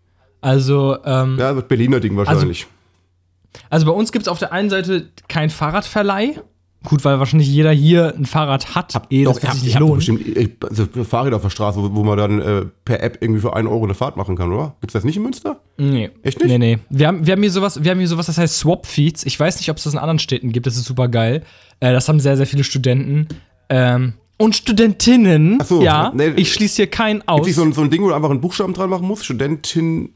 [0.41, 1.37] Also, ähm.
[1.39, 2.67] Ja, das Berliner Ding wahrscheinlich.
[2.67, 6.41] Also, also bei uns gibt es auf der einen Seite kein Fahrradverleih.
[6.85, 9.97] Gut, weil wahrscheinlich jeder hier ein Fahrrad hat, hab, eh doch, das nicht lohnt.
[9.97, 10.23] Bestimmt,
[10.63, 13.67] also Fahrräder auf der Straße, wo, wo man dann äh, per App irgendwie für einen
[13.67, 14.77] Euro eine Fahrt machen kann, oder?
[14.81, 15.61] Gibt's das nicht in Münster?
[15.77, 16.11] Nee.
[16.23, 16.49] Echt nicht?
[16.49, 16.79] Nee, nee.
[16.89, 19.27] Wir haben, wir haben hier sowas, wir haben hier sowas, das heißt Swap Feeds.
[19.27, 21.43] Ich weiß nicht, ob es das in anderen Städten gibt, das ist super geil.
[21.81, 23.27] Äh, das haben sehr, sehr viele Studenten.
[23.69, 25.59] Ähm, und Studentinnen.
[25.61, 27.41] Ach so, ja, nee, ich schließe hier keinen aus.
[27.41, 29.25] Gibt es so, ein, so ein Ding, wo du einfach einen Buchstaben dran machen musst?
[29.25, 30.11] Studentin.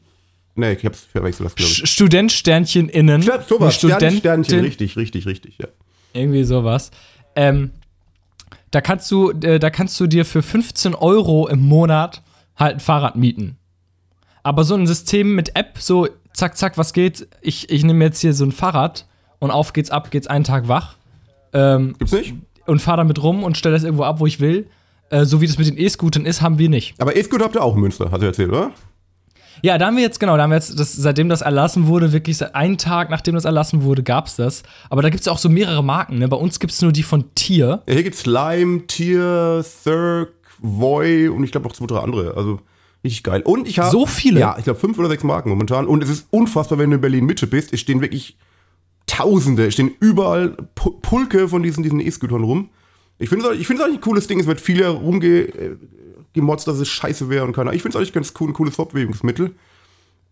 [0.55, 1.89] Nee, ich hab's verwechselt, das glaube ich.
[1.89, 3.21] Student Sternchen innen.
[3.21, 5.67] So was, Student Sternchen, richtig, richtig, richtig, ja.
[6.13, 6.91] Irgendwie sowas.
[7.35, 7.71] Ähm,
[8.71, 12.21] da kannst du, äh, da kannst du dir für 15 Euro im Monat
[12.55, 13.57] halt ein Fahrrad mieten.
[14.43, 17.27] Aber so ein System mit App, so zack, zack, was geht?
[17.41, 19.07] Ich, ich nehme jetzt hier so ein Fahrrad
[19.39, 20.95] und auf geht's ab, geht's einen Tag wach.
[21.53, 22.33] Ähm, Gibt's nicht?
[22.65, 24.67] Und fahr damit rum und stelle das irgendwo ab, wo ich will.
[25.09, 26.99] Äh, so wie das mit den E-Scootern ist, haben wir nicht.
[26.99, 28.71] Aber E-Scooter habt ihr auch in Münster, hast du erzählt, oder?
[29.61, 32.11] Ja, da haben wir jetzt, genau, da haben wir jetzt, das, seitdem das erlassen wurde,
[32.11, 34.63] wirklich einen Tag, nachdem das erlassen wurde, gab es das.
[34.89, 36.27] Aber da gibt es ja auch so mehrere Marken, ne?
[36.27, 37.81] Bei uns gibt es nur die von Tier.
[37.87, 42.35] Ja, hier gibt es Lime, Tier, Thurk, Voy und ich glaube noch zwei, drei andere.
[42.35, 42.59] Also
[43.03, 43.41] richtig geil.
[43.43, 43.91] Und ich habe.
[43.91, 44.39] So viele?
[44.39, 45.87] Ja, ich glaube fünf oder sechs Marken momentan.
[45.87, 47.73] Und es ist unfassbar, wenn du in Berlin-Mitte bist.
[47.73, 48.37] Es stehen wirklich
[49.05, 52.69] Tausende, es stehen überall Pulke von diesen E-Scootern rum.
[53.19, 54.39] Ich finde es eigentlich ein cooles Ding.
[54.39, 55.47] Es wird viel herumge
[56.33, 57.73] gemotzt, dass es scheiße wäre und keiner.
[57.73, 59.55] Ich finde es eigentlich ganz cool, ein cooles Fortbewegungsmittel.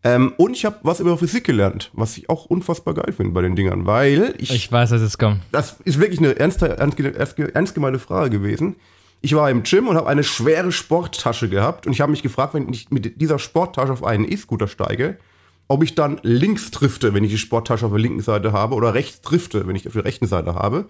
[0.04, 3.42] Ähm, und ich habe was über Physik gelernt, was ich auch unfassbar geil finde bei
[3.42, 4.52] den Dingern, weil ich.
[4.52, 5.42] Ich weiß, dass es kommt.
[5.52, 8.78] Das ist wirklich eine ernste, ernst, ernst gemeine Frage gewesen.
[9.22, 12.56] Ich war im Gym und habe eine schwere Sporttasche gehabt und ich habe mich gefragt,
[12.56, 15.20] wenn ich mit dieser Sporttasche auf einen E-Scooter steige,
[15.68, 18.96] ob ich dann links drifte, wenn ich die Sporttasche auf der linken Seite habe, oder
[18.96, 20.88] rechts drifte, wenn ich auf der rechten Seite habe.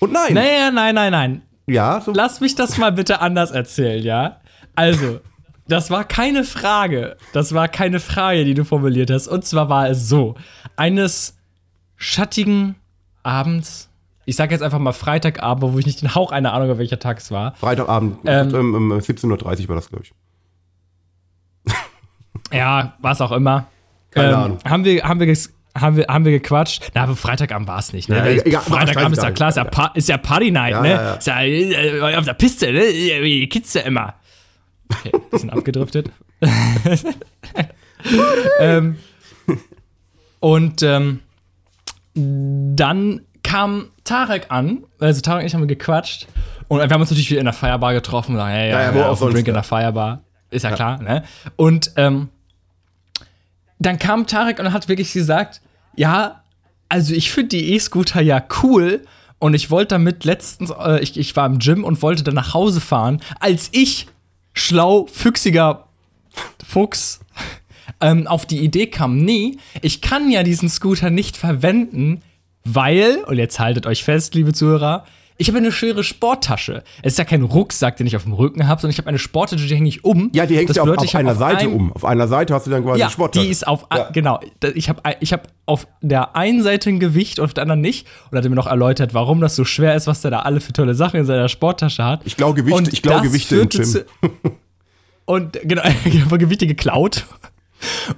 [0.00, 0.34] Und nein.
[0.34, 1.42] Naja, nein, nein, nein.
[1.66, 2.12] Ja, so.
[2.12, 4.39] Lass mich das mal bitte anders erzählen, ja?
[4.80, 5.20] Also,
[5.68, 7.18] das war keine Frage.
[7.34, 9.28] Das war keine Frage, die du formuliert hast.
[9.28, 10.36] Und zwar war es so:
[10.76, 11.36] Eines
[11.96, 12.76] schattigen
[13.22, 13.90] Abends,
[14.24, 16.98] ich sage jetzt einfach mal Freitagabend, wo ich nicht den Hauch einer Ahnung habe, welcher
[16.98, 17.54] Tag es war.
[17.56, 21.74] Freitagabend, ähm, ähm, um 17.30 Uhr war das, glaube ich.
[22.52, 23.66] ja, was auch immer.
[24.10, 24.58] Keine ähm, Ahnung.
[24.64, 25.26] Haben wir, haben wir
[25.78, 26.90] haben wir, haben wir gequatscht.
[26.94, 28.08] Na, aber Freitagabend war es nicht.
[28.08, 28.16] Ne?
[28.16, 31.16] Ja, ja, Freitagabend ist ja klar, ist ja, pa ist ja Party Night, ja, ne?
[31.18, 33.46] Ist ja äh, auf der Piste, ne?
[33.46, 34.14] Kids ja immer.
[34.90, 36.10] Okay, bisschen abgedriftet.
[38.58, 38.96] ähm,
[40.40, 41.20] und ähm,
[42.14, 46.26] dann kam Tarek an, also Tarek und ich haben gequatscht
[46.68, 48.96] und wir haben uns natürlich wieder in der Feierbar getroffen und sagen, hey, ja, ja,
[48.96, 51.24] ja, auf Drink in der Feierbar, ist ja, klar, ne?
[51.56, 52.28] Und ähm,
[53.78, 55.60] dann kam Tarek und hat wirklich gesagt,
[55.96, 56.42] ja,
[56.88, 59.02] also ich finde die E-Scooter ja cool
[59.38, 62.52] und ich wollte damit letztens, äh, ich, ich war im Gym und wollte dann nach
[62.52, 64.06] Hause fahren, als ich,
[64.52, 65.88] schlau, füchsiger
[66.66, 67.20] Fuchs,
[68.00, 72.22] ähm, auf die Idee kam, nee, ich kann ja diesen Scooter nicht verwenden,
[72.64, 75.04] weil, und jetzt haltet euch fest, liebe Zuhörer,
[75.40, 76.84] Ich habe eine schwere Sporttasche.
[77.02, 79.18] Es ist ja kein Rucksack, den ich auf dem Rücken habe, sondern ich habe eine
[79.18, 80.30] Sporttasche, die hänge ich um.
[80.34, 81.92] Ja, die hängst Das du auf, auf einer Seite einem- um.
[81.94, 83.46] Auf einer Seite hast du dann quasi Ja, eine Sporttasche.
[83.46, 84.10] die ist auf, Ja.
[84.10, 84.38] genau.
[84.74, 88.06] Ich habe ich hab auf der einen Seite ein Gewicht und auf der anderen nicht.
[88.30, 90.60] Und hat er mir noch erläutert, warum das so schwer ist, was der da alle
[90.60, 92.20] für tolle Sachen in seiner Sporttasche hat.
[92.26, 93.84] Ich glaube Gewichte, Und ich glaube das Gewichte im Gym.
[93.84, 94.04] zu-
[95.24, 97.24] Und genau, genau, Gewichte geklaut.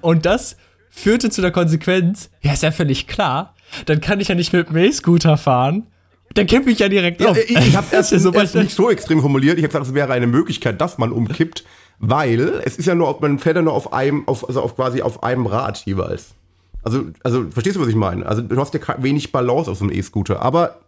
[0.00, 0.56] Und das
[0.90, 3.54] führte zu der Konsequenz, ja, ist ja völlig klar,
[3.86, 5.86] dann kann ich ja nicht mit dem E-Scooter fahren.
[6.34, 7.36] Dann kippe ich ja direkt Ja, um.
[7.36, 9.58] ich ich habe Das erst, ja so erst nicht so extrem formuliert.
[9.58, 11.64] Ich habe gesagt, es wäre eine Möglichkeit, dass man umkippt,
[11.98, 15.02] weil es ist ja nur, man fährt ja nur auf einem, auf, also auf quasi
[15.02, 16.34] auf einem Rad jeweils.
[16.82, 18.26] Also, also verstehst du, was ich meine?
[18.26, 20.42] Also du hast ja wenig Balance auf so einem E-Scooter.
[20.42, 20.80] Aber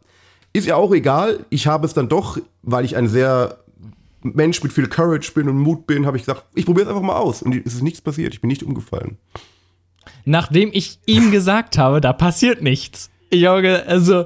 [0.52, 1.44] ist ja auch egal.
[1.50, 3.58] Ich habe es dann doch, weil ich ein sehr
[4.22, 7.02] Mensch mit viel Courage bin und Mut bin, habe ich gesagt, ich probiere es einfach
[7.06, 7.42] mal aus.
[7.42, 8.32] Und es ist nichts passiert.
[8.34, 9.18] Ich bin nicht umgefallen.
[10.24, 13.10] Nachdem ich ihm gesagt habe, da passiert nichts.
[13.32, 14.24] Junge, also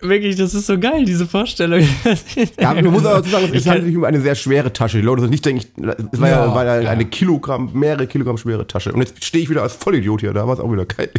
[0.00, 1.80] wirklich, das ist so geil, diese Vorstellung.
[2.60, 4.72] Ja, man muss aber dazu sagen, es Ich ist handelt sich um eine sehr schwere
[4.72, 4.98] Tasche.
[4.98, 5.64] Die Leute sollen nicht denken,
[6.12, 8.92] es war ja, Ja, war ja eine Kilogramm, mehrere Kilogramm schwere Tasche.
[8.92, 11.10] Und jetzt stehe ich wieder als Vollidiot hier da, was auch wieder geil.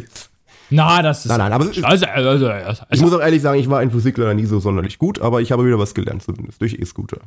[0.71, 1.29] Na, das ist.
[1.29, 3.83] Nein, nein, aber es ist- also, also, also, Ich muss auch ehrlich sagen, ich war
[3.83, 6.73] in Physik leider nie so sonderlich gut, aber ich habe wieder was gelernt, zumindest durch
[6.73, 7.17] E-Scooter.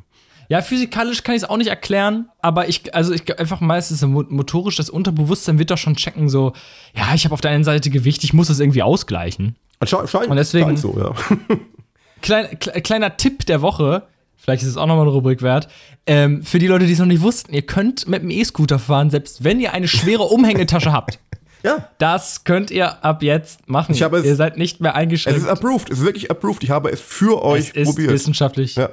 [0.49, 4.25] Ja, physikalisch kann ich es auch nicht erklären, aber ich, also ich einfach meistens mo-
[4.29, 6.53] motorisch, das Unterbewusstsein wird doch schon checken, so,
[6.97, 9.57] ja, ich habe auf der einen Seite Gewicht, ich muss das irgendwie ausgleichen.
[9.85, 11.13] Scheint, scheint Und deswegen- so, ja.
[12.23, 14.03] Klein, kle- kleiner Tipp der Woche,
[14.37, 15.69] vielleicht ist es auch nochmal eine Rubrik wert,
[16.07, 19.11] ähm, für die Leute, die es noch nicht wussten, ihr könnt mit dem E-Scooter fahren,
[19.11, 21.21] selbst wenn ihr eine schwere Umhängetasche habt.
[21.65, 23.93] Ja, Das könnt ihr ab jetzt machen.
[23.95, 25.41] Ich habe es- ihr seid nicht mehr es eingeschränkt.
[25.41, 26.63] ist approved, es ist wirklich approved.
[26.65, 28.11] Ich habe es für euch es ist probiert.
[28.13, 28.75] wissenschaftlich.
[28.77, 28.91] Ja.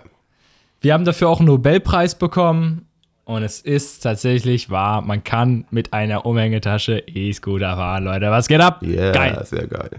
[0.81, 2.87] Wir haben dafür auch einen Nobelpreis bekommen.
[3.23, 8.29] Und es ist tatsächlich wahr, man kann mit einer Umhängetasche E-Scooter fahren, Leute.
[8.29, 8.83] Was geht ab?
[8.83, 9.43] Yeah, Geil.
[9.49, 9.89] sehr geil.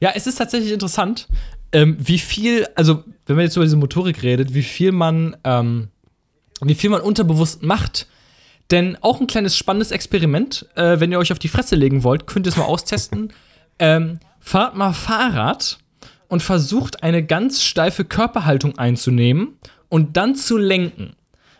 [0.00, 1.28] Ja, es ist tatsächlich interessant,
[1.72, 5.88] ähm, wie viel, also wenn man jetzt über diese Motorik redet, wie viel man, ähm,
[6.62, 8.06] wie viel man unterbewusst macht.
[8.70, 12.26] Denn auch ein kleines spannendes Experiment, äh, wenn ihr euch auf die Fresse legen wollt,
[12.26, 13.32] könnt ihr es mal austesten.
[13.78, 15.78] ähm, fahrt mal Fahrrad
[16.28, 21.15] und versucht eine ganz steife Körperhaltung einzunehmen und dann zu lenken.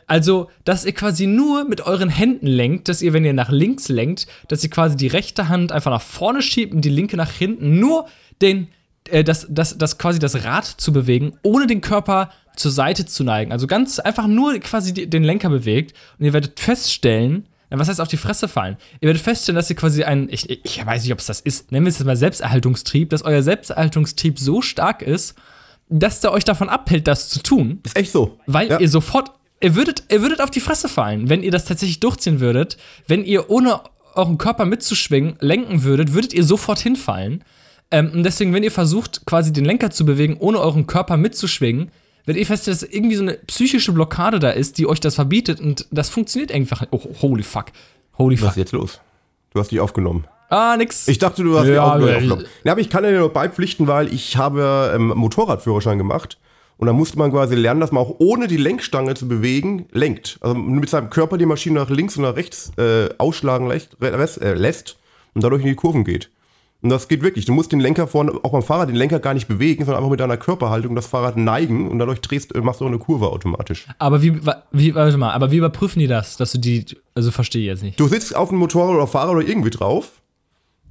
[0.06, 3.88] Also, dass ihr quasi nur mit euren Händen lenkt, dass ihr, wenn ihr nach links
[3.88, 7.32] lenkt, dass ihr quasi die rechte Hand einfach nach vorne schiebt und die linke nach
[7.32, 8.06] hinten, nur
[8.40, 8.68] den,
[9.08, 13.24] äh, das, das, das quasi das Rad zu bewegen, ohne den Körper zur Seite zu
[13.24, 13.52] neigen.
[13.52, 18.00] Also ganz einfach nur quasi die, den Lenker bewegt und ihr werdet feststellen, was heißt
[18.00, 18.76] auf die Fresse fallen?
[19.00, 21.72] Ihr werdet feststellen, dass ihr quasi einen, ich, ich weiß nicht, ob es das ist,
[21.72, 25.34] nennen wir es jetzt mal Selbsterhaltungstrieb, dass euer Selbsterhaltungstrieb so stark ist,
[25.88, 27.80] dass der euch davon abhält, das zu tun.
[27.84, 28.38] Ist echt so.
[28.46, 28.80] Weil ja.
[28.80, 32.40] ihr sofort, ihr würdet, ihr würdet auf die Fresse fallen, wenn ihr das tatsächlich durchziehen
[32.40, 32.76] würdet.
[33.06, 33.80] Wenn ihr ohne
[34.14, 37.44] euren Körper mitzuschwingen lenken würdet, würdet ihr sofort hinfallen.
[37.90, 41.90] Ähm, und deswegen, wenn ihr versucht, quasi den Lenker zu bewegen, ohne euren Körper mitzuschwingen,
[42.24, 45.60] werdet ihr feststellen, dass irgendwie so eine psychische Blockade da ist, die euch das verbietet
[45.60, 46.84] und das funktioniert einfach.
[46.90, 47.66] Oh, holy fuck.
[48.18, 48.50] Holy Was fuck.
[48.50, 49.00] ist jetzt los?
[49.52, 50.26] Du hast dich aufgenommen.
[50.48, 51.08] Ah, nix.
[51.08, 52.44] Ich dachte, du hast Ja, ja, aufgenommen.
[52.64, 56.38] Ja, aber ich kann dir nur beipflichten, weil ich habe ähm, Motorradführerschein gemacht.
[56.78, 60.38] Und da musste man quasi lernen, dass man auch ohne die Lenkstange zu bewegen, lenkt.
[60.40, 64.54] Also mit seinem Körper die Maschine nach links und nach rechts äh, ausschlagen lässt, äh,
[64.54, 64.98] lässt
[65.34, 66.30] und dadurch in die Kurven geht.
[66.82, 67.46] Und das geht wirklich.
[67.46, 70.10] Du musst den Lenker vorne, auch beim Fahrrad, den Lenker gar nicht bewegen, sondern einfach
[70.10, 73.30] mit deiner Körperhaltung das Fahrrad neigen und dadurch drehst, äh, machst du auch eine Kurve
[73.30, 73.86] automatisch.
[73.98, 74.40] aber wie,
[74.72, 76.84] wie, warte mal, aber wie überprüfen die das, dass du die,
[77.14, 77.98] also verstehe ich jetzt nicht.
[77.98, 80.20] Du sitzt auf dem Motorrad oder Fahrrad oder irgendwie drauf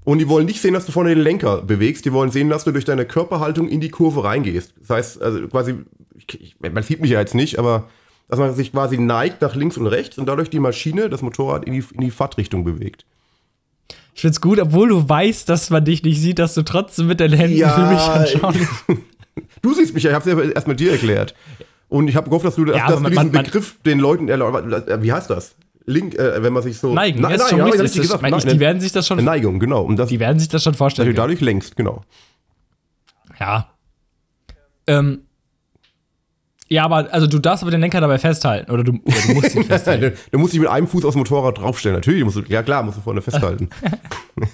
[0.06, 2.06] und die wollen nicht sehen, dass du vorne den Lenker bewegst.
[2.06, 4.74] Die wollen sehen, dass du durch deine Körperhaltung in die Kurve reingehst.
[4.80, 5.76] Das heißt, also quasi,
[6.39, 7.89] ich, man sieht mich ja jetzt nicht, aber
[8.30, 11.65] dass man sich quasi neigt nach links und rechts und dadurch die Maschine, das Motorrad
[11.65, 13.06] in die, in die Fahrtrichtung bewegt.
[14.15, 17.20] Ich find's gut, obwohl du weißt, dass man dich nicht sieht, dass du trotzdem mit
[17.20, 18.68] den Händen Ja, für mich anschauen.
[19.62, 21.36] Du siehst mich ja, ich hab's ja erst mit dir erklärt.
[21.89, 24.30] Und ich habe gehofft, dass du, Ja, dass du man- diesen man- Begriff den Leuten,
[24.30, 25.56] äh, wie heißt das?
[25.86, 26.93] Link, äh, wenn man sich so.
[26.93, 28.02] Neigen, ist nein, schon ja, richtig.
[28.02, 28.21] gesagt.
[28.21, 29.84] meine die werden sich das schon, Neigung, genau.
[29.84, 31.08] Und das, die werden sich das schon dass vorstellen.
[31.08, 31.28] du können.
[31.28, 32.02] dadurch lenkst, genau.
[33.39, 33.69] Ja.
[34.88, 35.21] Ähm.
[36.67, 39.56] Ja, aber also du darfst aber den Lenker dabei festhalten oder du, oder du musst
[39.56, 40.02] ihn festhalten.
[40.02, 41.95] Du, du musst dich mit einem Fuß aufs Motorrad draufstellen.
[41.95, 43.69] Natürlich musst du, ja klar, musst du vorne festhalten.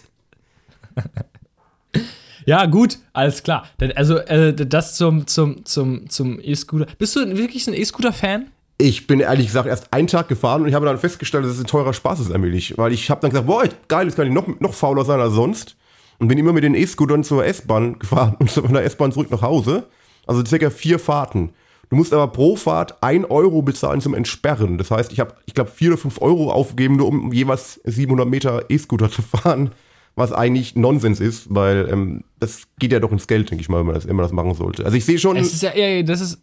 [2.45, 3.65] ja, gut, alles klar.
[3.95, 6.87] Also äh, das zum zum zum zum E-Scooter.
[6.97, 8.47] Bist du wirklich ein E-Scooter-Fan?
[8.81, 11.59] Ich bin ehrlich gesagt erst einen Tag gefahren und ich habe dann festgestellt, dass es
[11.59, 12.77] ein teurer Spaß ist allmählich.
[12.77, 15.33] Weil ich habe dann gesagt, boah, geil, das kann ich noch, noch fauler sein als
[15.33, 15.75] sonst.
[16.19, 19.41] Und bin immer mit den E-Scootern zur S-Bahn gefahren und von der S-Bahn zurück nach
[19.41, 19.87] Hause.
[20.25, 21.51] Also circa vier Fahrten.
[21.89, 24.77] Du musst aber pro Fahrt ein Euro bezahlen zum Entsperren.
[24.77, 28.27] Das heißt, ich habe, ich glaube, vier oder fünf Euro aufgegeben, nur um jeweils 700
[28.27, 29.71] Meter E-Scooter zu fahren.
[30.15, 33.79] was eigentlich Nonsens ist, weil ähm, das geht ja doch ins Geld, denke ich mal,
[33.79, 34.83] wenn man das immer das machen sollte.
[34.83, 35.37] Also ich sehe schon.
[35.37, 36.41] Es ist ja, ja, das ist.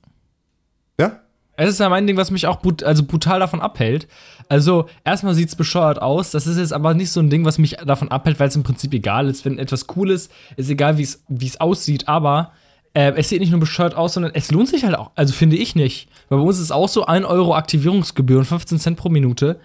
[0.98, 1.20] Ja?
[1.58, 4.06] Es ist ja mein Ding, was mich auch brut also brutal davon abhält.
[4.48, 6.30] Also, erstmal sieht es bescheuert aus.
[6.30, 8.62] Das ist jetzt aber nicht so ein Ding, was mich davon abhält, weil es im
[8.62, 9.44] Prinzip egal ist.
[9.44, 12.06] Wenn etwas cool ist, ist egal, wie es aussieht.
[12.06, 12.52] Aber
[12.94, 15.10] äh, es sieht nicht nur bescheuert aus, sondern es lohnt sich halt auch.
[15.16, 16.08] Also, finde ich nicht.
[16.28, 19.58] Weil bei uns ist es auch so 1 Euro Aktivierungsgebühr und 15 Cent pro Minute.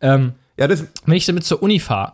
[0.00, 2.12] Ähm, ja, das wenn ich damit zur Uni fahre.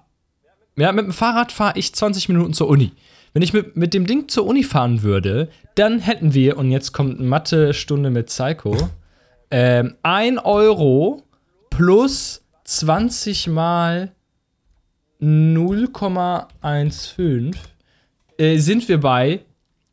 [0.76, 2.92] Ja, mit dem Fahrrad fahre ich 20 Minuten zur Uni.
[3.34, 6.92] Wenn ich mit, mit dem Ding zur Uni fahren würde, dann hätten wir, und jetzt
[6.92, 8.88] kommt Mathe-Stunde mit Psycho,
[9.50, 11.22] ähm, 1 Euro
[11.70, 14.12] plus 20 mal
[15.20, 17.54] 0,15
[18.38, 19.40] äh, sind wir bei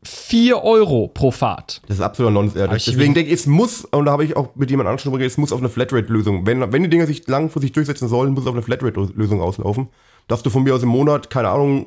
[0.02, 1.80] 4 Euro pro Fahrt.
[1.86, 2.84] Das ist absolut nonsens.
[2.84, 5.38] Deswegen denke ich, es muss, und da habe ich auch mit jemand anderem schon es
[5.38, 6.46] muss auf eine Flatrate-Lösung.
[6.46, 9.88] Wenn, wenn die Dinge sich langfristig durchsetzen sollen, muss es auf eine Flatrate-Lösung auslaufen.
[10.28, 11.86] Dass du von mir aus im Monat, keine Ahnung,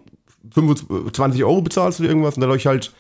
[0.52, 2.94] 25 Euro bezahlst oder irgendwas und dadurch halt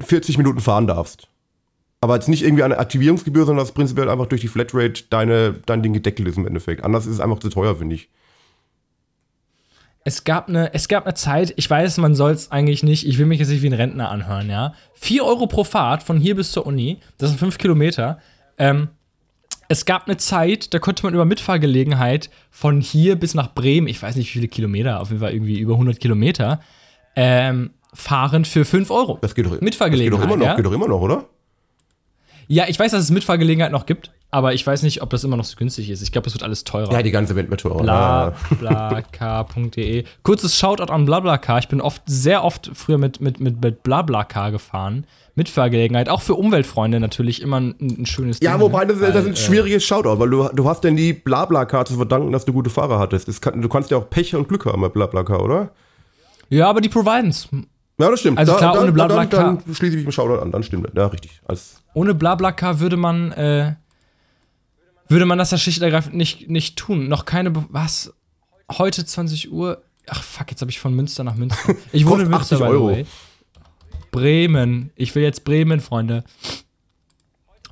[0.00, 1.28] 40 Minuten fahren darfst.
[2.04, 5.82] Aber jetzt nicht irgendwie eine Aktivierungsgebühr, sondern das prinzipiell einfach durch die Flatrate deine, dein
[5.82, 6.84] Ding gedeckelt ist im Endeffekt.
[6.84, 8.10] Anders ist es einfach zu teuer, finde ich.
[10.04, 13.16] Es gab, eine, es gab eine Zeit, ich weiß, man soll es eigentlich nicht, ich
[13.16, 14.74] will mich jetzt nicht wie ein Rentner anhören, ja.
[14.96, 18.18] 4 Euro pro Fahrt von hier bis zur Uni, das sind 5 Kilometer.
[18.58, 18.88] Ähm,
[19.70, 24.02] es gab eine Zeit, da konnte man über Mitfahrgelegenheit von hier bis nach Bremen, ich
[24.02, 26.60] weiß nicht wie viele Kilometer, auf jeden Fall irgendwie über 100 Kilometer,
[27.16, 29.20] ähm, fahren für 5 Euro.
[29.22, 30.56] Das geht doch, Mitfahrgelegenheit, das geht doch immer noch, ja?
[30.56, 31.24] geht doch immer noch, oder?
[32.48, 35.36] Ja, ich weiß, dass es Mitfahrgelegenheit noch gibt, aber ich weiß nicht, ob das immer
[35.36, 36.02] noch so günstig ist.
[36.02, 36.92] Ich glaube, es wird alles teurer.
[36.92, 37.82] Ja, die ganze Welt wird teurer.
[37.82, 40.04] Bla, blablacar.de.
[40.24, 41.58] Kurzes Shoutout an Blablacar.
[41.60, 45.06] Ich bin oft, sehr oft früher mit, mit, mit, mit Blablacar gefahren.
[45.36, 46.08] Mitfahrgelegenheit.
[46.08, 48.48] Auch für Umweltfreunde natürlich immer ein, ein schönes Ding.
[48.48, 51.12] Ja, wobei das, das ist ein äh, schwieriges Shoutout, weil du, du hast denn die
[51.12, 53.40] Blablacar zu verdanken, dass du gute Fahrer hattest.
[53.40, 55.70] Kann, du kannst ja auch Pech und Glück haben bei Blablacar, oder?
[56.50, 57.48] Ja, aber die providen's.
[57.98, 58.38] Ja, das stimmt.
[58.38, 59.44] Also klar, da, ohne Blablacar.
[59.44, 60.92] Dann, dann, schließe ich mich mit Shoutout an, dann stimmt das.
[60.96, 61.40] Ja, richtig.
[61.46, 63.74] Als ohne Blablacar würde man, äh,
[65.08, 67.08] würde man das ja schlicht und ergreifend nicht, nicht tun.
[67.08, 68.12] Noch keine, Be was?
[68.72, 69.82] Heute 20 Uhr?
[70.08, 71.74] Ach fuck, jetzt habe ich von Münster nach Münster.
[71.92, 73.06] Ich wohne in Münster, by the way.
[74.10, 74.90] Bremen.
[74.96, 76.24] Ich will jetzt Bremen, Freunde.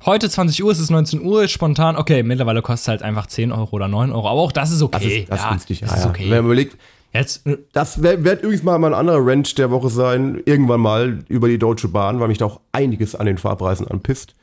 [0.05, 1.95] Heute 20 Uhr, es ist 19 Uhr, ist spontan.
[1.95, 4.27] Okay, mittlerweile kostet es halt einfach 10 Euro oder 9 Euro.
[4.27, 4.97] Aber auch das ist okay.
[4.99, 5.81] Das ist, das ja, günstig.
[5.81, 6.23] Ja, ist okay.
[6.23, 6.77] Wenn man überlegt,
[7.13, 11.59] Jetzt, das wird übrigens mal ein anderer Rent der Woche sein, irgendwann mal über die
[11.59, 14.33] Deutsche Bahn, weil mich da auch einiges an den Fahrpreisen anpisst.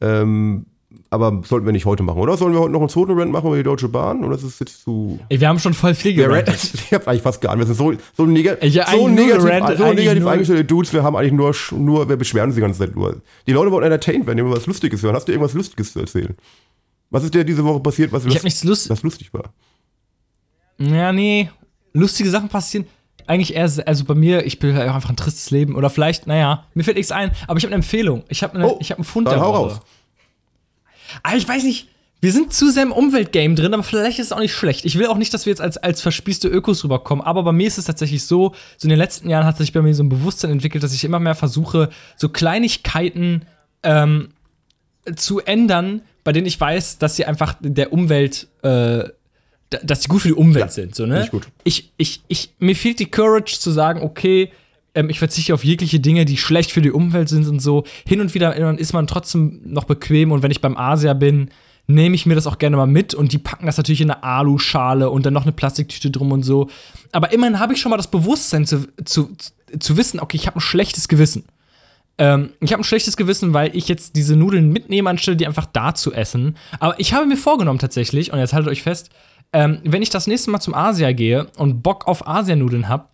[0.00, 0.64] Ähm,
[1.10, 2.38] aber sollten wir nicht heute machen, oder?
[2.38, 4.24] Sollen wir heute noch einen zweiten Rent machen über die Deutsche Bahn?
[4.24, 5.20] Oder ist es jetzt zu.
[5.28, 6.48] Ey, wir haben schon voll viel gerannt.
[6.74, 7.58] ich hab eigentlich fast nicht.
[7.58, 10.92] Wir sind so, so, neg ja, so negativ, gerannt, so negativ eingestellte Dudes.
[10.94, 13.20] Wir haben eigentlich nur, nur, wir beschweren uns die ganze Zeit nur.
[13.46, 15.14] Die Leute wollen entertained werden, die was Lustiges hören.
[15.14, 16.34] Hast du irgendwas Lustiges zu erzählen?
[17.10, 19.52] Was ist dir diese Woche passiert, was, ich nichts Lust was lustig war?
[20.78, 21.50] Ja, nee,
[21.98, 22.86] lustige Sachen passieren.
[23.26, 25.74] Eigentlich eher, also bei mir, ich bin halt einfach ein tristes Leben.
[25.74, 28.22] Oder vielleicht, naja, mir fällt nichts ein, aber ich habe eine Empfehlung.
[28.28, 29.58] Ich habe oh, hab einen Fund der hau Woche.
[29.58, 29.80] Raus.
[31.22, 31.88] Aber ah, ich weiß nicht,
[32.20, 34.84] wir sind zu sehr im Umweltgame drin, aber vielleicht ist es auch nicht schlecht.
[34.84, 37.66] Ich will auch nicht, dass wir jetzt als, als verspießte Ökos rüberkommen, aber bei mir
[37.66, 40.08] ist es tatsächlich so, so in den letzten Jahren hat sich bei mir so ein
[40.08, 43.42] Bewusstsein entwickelt, dass ich immer mehr versuche, so Kleinigkeiten
[43.82, 44.30] ähm,
[45.14, 49.04] zu ändern, bei denen ich weiß, dass sie einfach der Umwelt äh,
[49.70, 50.94] dass sie gut für die Umwelt ja, sind.
[50.94, 51.28] So, ne?
[51.30, 51.48] gut.
[51.64, 54.50] Ich, ich, ich, mir fehlt die Courage zu sagen, okay,
[54.94, 57.84] ähm, ich verzichte auf jegliche Dinge, die schlecht für die Umwelt sind und so.
[58.06, 61.50] Hin und wieder ist man trotzdem noch bequem und wenn ich beim Asia bin,
[61.88, 64.22] nehme ich mir das auch gerne mal mit und die packen das natürlich in eine
[64.24, 66.68] Aluschale und dann noch eine Plastiktüte drum und so.
[67.12, 69.30] Aber immerhin habe ich schon mal das Bewusstsein zu, zu,
[69.78, 71.44] zu wissen, okay, ich habe ein schlechtes Gewissen.
[72.18, 75.66] Ähm, ich habe ein schlechtes Gewissen, weil ich jetzt diese Nudeln mitnehme, anstelle die einfach
[75.66, 76.56] da zu essen.
[76.80, 79.10] Aber ich habe mir vorgenommen tatsächlich, und jetzt haltet euch fest,
[79.52, 83.06] ähm, wenn ich das nächste Mal zum Asia gehe und Bock auf Asianudeln habe,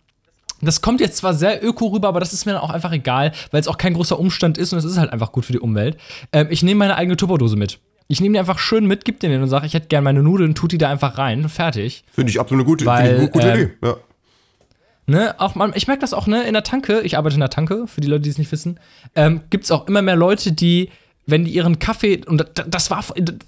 [0.61, 3.33] das kommt jetzt zwar sehr öko rüber, aber das ist mir dann auch einfach egal,
[3.51, 5.59] weil es auch kein großer Umstand ist und es ist halt einfach gut für die
[5.59, 5.97] Umwelt.
[6.31, 7.79] Ähm, ich nehme meine eigene Tupperdose mit.
[8.07, 10.55] Ich nehme die einfach schön mit, gib den und sage, ich hätte gerne meine Nudeln,
[10.55, 12.03] tut die da einfach rein, fertig.
[12.11, 13.95] Finde ich absolut eine gute, weil, eine gute ähm, Idee, ja.
[15.05, 17.49] Ne, auch man, ich merke das auch, ne, in der Tanke, ich arbeite in der
[17.49, 18.79] Tanke, für die Leute, die es nicht wissen,
[19.15, 20.89] ähm, gibt es auch immer mehr Leute, die
[21.25, 23.03] wenn die ihren Kaffee, und das war,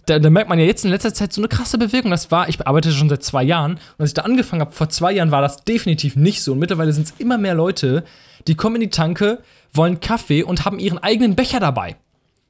[0.05, 2.11] da, da, merkt man ja jetzt in letzter Zeit so eine krasse Bewegung.
[2.11, 4.89] Das war, ich arbeite schon seit zwei Jahren, und als ich da angefangen habe, vor
[4.89, 6.53] zwei Jahren war das definitiv nicht so.
[6.53, 8.05] Und mittlerweile sind es immer mehr Leute,
[8.47, 9.39] die kommen in die Tanke,
[9.73, 11.97] wollen Kaffee und haben ihren eigenen Becher dabei.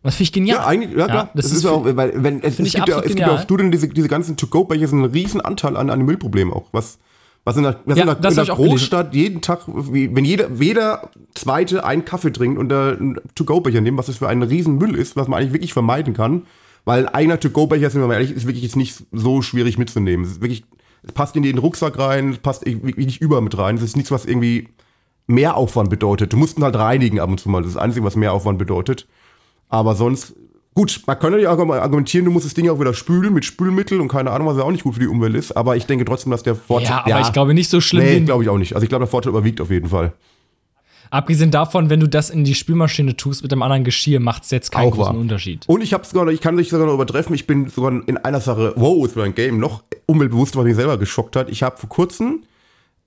[0.04, 0.58] Das finde ich genial.
[0.58, 1.18] Ja, eigentlich, ja, klar.
[1.18, 3.34] Ja, das, das, ist, ist auch, weil, wenn, es, es, gibt ja, es gibt ja
[3.34, 6.68] auch Studien, diese, diese ganzen To-Go-Becher sind ein riesen Anteil an, an dem Müllproblem auch.
[6.72, 7.00] Was,
[7.46, 10.50] was in der, was ja, in der, in der Großstadt jeden Tag, wie, wenn jeder,
[10.52, 15.16] jeder Zweite einen Kaffee trinkt und einen To-Go-Becher nimmt, was das für ein Riesenmüll ist,
[15.16, 16.44] was man eigentlich wirklich vermeiden kann.
[16.86, 20.26] Weil ein eigener To-Go-Becher, sind wir mal ehrlich, ist wirklich jetzt nicht so schwierig mitzunehmen.
[20.26, 20.66] Es ist wirklich,
[21.04, 23.76] Es passt in den Rucksack rein, es passt irgendwie nicht über mit rein.
[23.78, 24.70] Es ist nichts, was irgendwie
[25.28, 26.34] mehr Aufwand bedeutet.
[26.34, 27.62] Du musst ihn halt reinigen ab und zu mal.
[27.62, 29.08] Das ist das Einzige, was mehr Aufwand bedeutet.
[29.70, 30.36] Aber sonst,
[30.76, 34.10] gut, man könnte ja argumentieren, du musst das Ding auch wieder spülen mit Spülmittel und
[34.10, 35.54] keine Ahnung, was ja auch nicht gut für die Umwelt ist.
[35.54, 36.90] Aber ich denke trotzdem, dass der Vorteil.
[36.90, 38.04] Ja, aber ja, ich glaube nicht so schlimm.
[38.04, 38.76] Nee, glaube ich auch nicht.
[38.76, 40.14] Also ich glaube, der Vorteil überwiegt auf jeden Fall.
[41.12, 44.52] Abgesehen davon, wenn du das in die Spülmaschine tust mit einem anderen Geschirr, macht es
[44.52, 45.22] jetzt keinen Auch großen wahr.
[45.22, 45.64] Unterschied.
[45.68, 47.34] Und ich habe sogar, ich kann dich sogar noch übertreffen.
[47.36, 50.76] Ich bin sogar in einer Sache, wow, ist mir ein Game noch umweltbewusst, was mich
[50.76, 51.50] selber geschockt hat.
[51.50, 52.44] Ich habe vor kurzem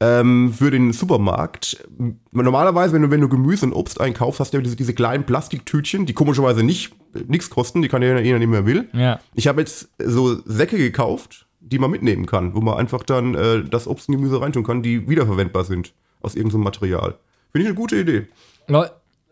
[0.00, 1.84] ähm, für den Supermarkt
[2.30, 5.24] normalerweise, wenn du wenn du Gemüse und Obst einkaufst, hast du ja diese, diese kleinen
[5.24, 6.92] Plastiktütchen, die komischerweise nicht
[7.26, 8.88] nichts kosten, die kann ja jeder nicht mehr will.
[8.92, 9.18] Ja.
[9.34, 13.64] Ich habe jetzt so Säcke gekauft, die man mitnehmen kann, wo man einfach dann äh,
[13.64, 17.16] das Obst und Gemüse reintun kann, die wiederverwendbar sind aus irgendeinem Material.
[17.50, 18.26] Finde ich eine gute Idee.
[18.66, 18.86] Leu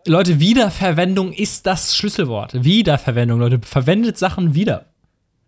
[0.09, 2.62] Leute, Wiederverwendung ist das Schlüsselwort.
[2.62, 4.87] Wiederverwendung, Leute, verwendet Sachen wieder.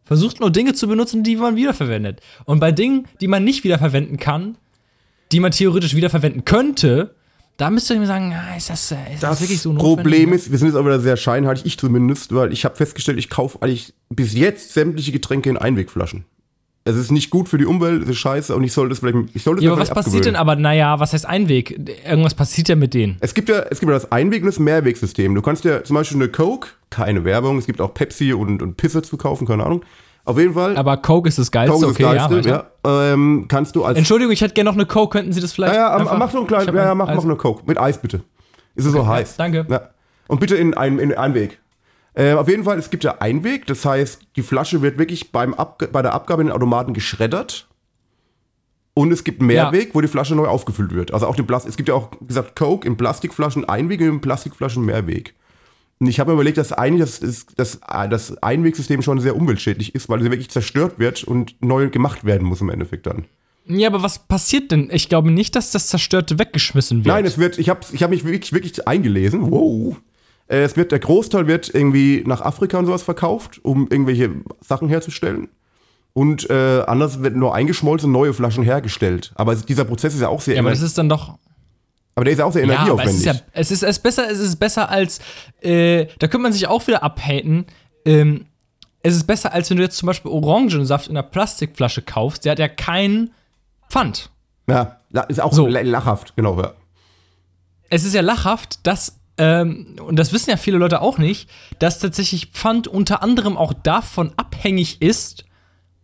[0.05, 2.21] Versucht nur Dinge zu benutzen, die man wiederverwendet.
[2.45, 4.57] Und bei Dingen, die man nicht wiederverwenden kann,
[5.33, 7.14] die man theoretisch wiederverwenden könnte,
[7.57, 9.97] da müsst ihr mir sagen, ah, ist das, äh, ist das, Das wirklich so notwendig?
[9.97, 13.18] Problem ist, wir sind jetzt auch wieder sehr scheinheilig, ich zumindest, weil ich habe festgestellt,
[13.18, 16.24] ich kaufe eigentlich bis jetzt sämtliche Getränke in Einwegflaschen.
[16.85, 19.18] Es ist nicht gut für die Umwelt, es ist scheiße und ich sollte es vielleicht,
[19.35, 21.79] ich sollte Ja, aber was passiert denn aber, naja, was heißt Einweg?
[22.09, 23.16] Irgendwas passiert ja mit denen.
[23.20, 25.35] Es gibt ja, es gibt ja das Einweg- und das Mehrwegsystem.
[25.35, 28.76] Du kannst ja zum Beispiel eine Coke, keine Werbung, es gibt auch Pepsi und, und
[28.76, 29.85] Pisse zu kaufen, keine Ahnung.
[30.29, 32.70] Auf jeden Fall, Aber Coke ist das Geilste, Coke ist okay, das ja, Geilste, weiter.
[32.85, 35.53] ja, ähm, kannst du als Entschuldigung, ich hätte gerne noch eine Coke, könnten Sie das
[35.55, 37.62] vielleicht Ja, ja, einfach- mach so einen kleinen, ja, ja, mach, mach eine Coke.
[37.64, 38.20] Mit Eis bitte.
[38.74, 39.37] Ist es so heiß.
[39.39, 39.64] danke.
[39.70, 39.89] Ja.
[40.26, 41.59] Und bitte in einen, in einen Weg.
[42.12, 45.55] Äh, auf jeden Fall, es gibt ja Einweg, das heißt, die Flasche wird wirklich beim
[45.93, 47.66] bei der Abgabe in den Automaten geschreddert.
[48.93, 51.14] Und es gibt einen Mehrweg, wo die Flasche neu aufgefüllt wird.
[51.14, 51.70] Also auch den Plastik.
[51.70, 55.35] Es gibt ja auch, wie gesagt, Coke in Plastikflaschen Einweg und in Plastikflaschen Mehrweg.
[56.01, 57.80] Ich habe mir überlegt, dass eigentlich das, ist, das,
[58.11, 62.46] das Einwegsystem schon sehr umweltschädlich ist, weil sie wirklich zerstört wird und neu gemacht werden
[62.46, 63.24] muss im Endeffekt dann.
[63.66, 64.88] Ja, aber was passiert denn?
[64.92, 67.07] Ich glaube nicht, dass das Zerstörte weggeschmissen wird.
[67.14, 69.51] Nein, es wird, ich habe ich hab mich wirklich, wirklich eingelesen.
[69.51, 69.96] Wow.
[70.46, 74.30] Äh, Es wird, der Großteil wird irgendwie nach Afrika und sowas verkauft, um irgendwelche
[74.66, 75.49] Sachen herzustellen.
[76.14, 79.32] Und äh, anders wird nur eingeschmolzen, neue Flaschen hergestellt.
[79.34, 81.38] Aber es- dieser Prozess ist ja auch sehr, ja, aber das ist dann doch.
[82.19, 83.16] Aber der ist ja auch sehr Ja, aber es energieaufwendig.
[83.21, 85.21] ist ja, es ist, es ist besser, es ist besser als,
[85.61, 87.66] äh, da könnte man sich auch wieder abhaten.
[88.05, 88.47] Ähm,
[89.03, 92.45] es ist besser, als wenn du jetzt zum Beispiel Orangensaft in einer Plastikflasche kaufst.
[92.45, 93.31] Der hat ja keinen
[93.89, 94.31] Pfand.
[94.66, 94.97] ja,
[95.29, 95.69] ist auch So.
[95.69, 96.61] la- lachhaft, genau.
[96.61, 96.73] Ja.
[97.89, 101.49] Es ist ja lachhaft, dass, ähm, und das wissen ja viele Leute auch nicht,
[101.79, 105.45] dass tatsächlich Pfand unter anderem auch davon abhängig ist,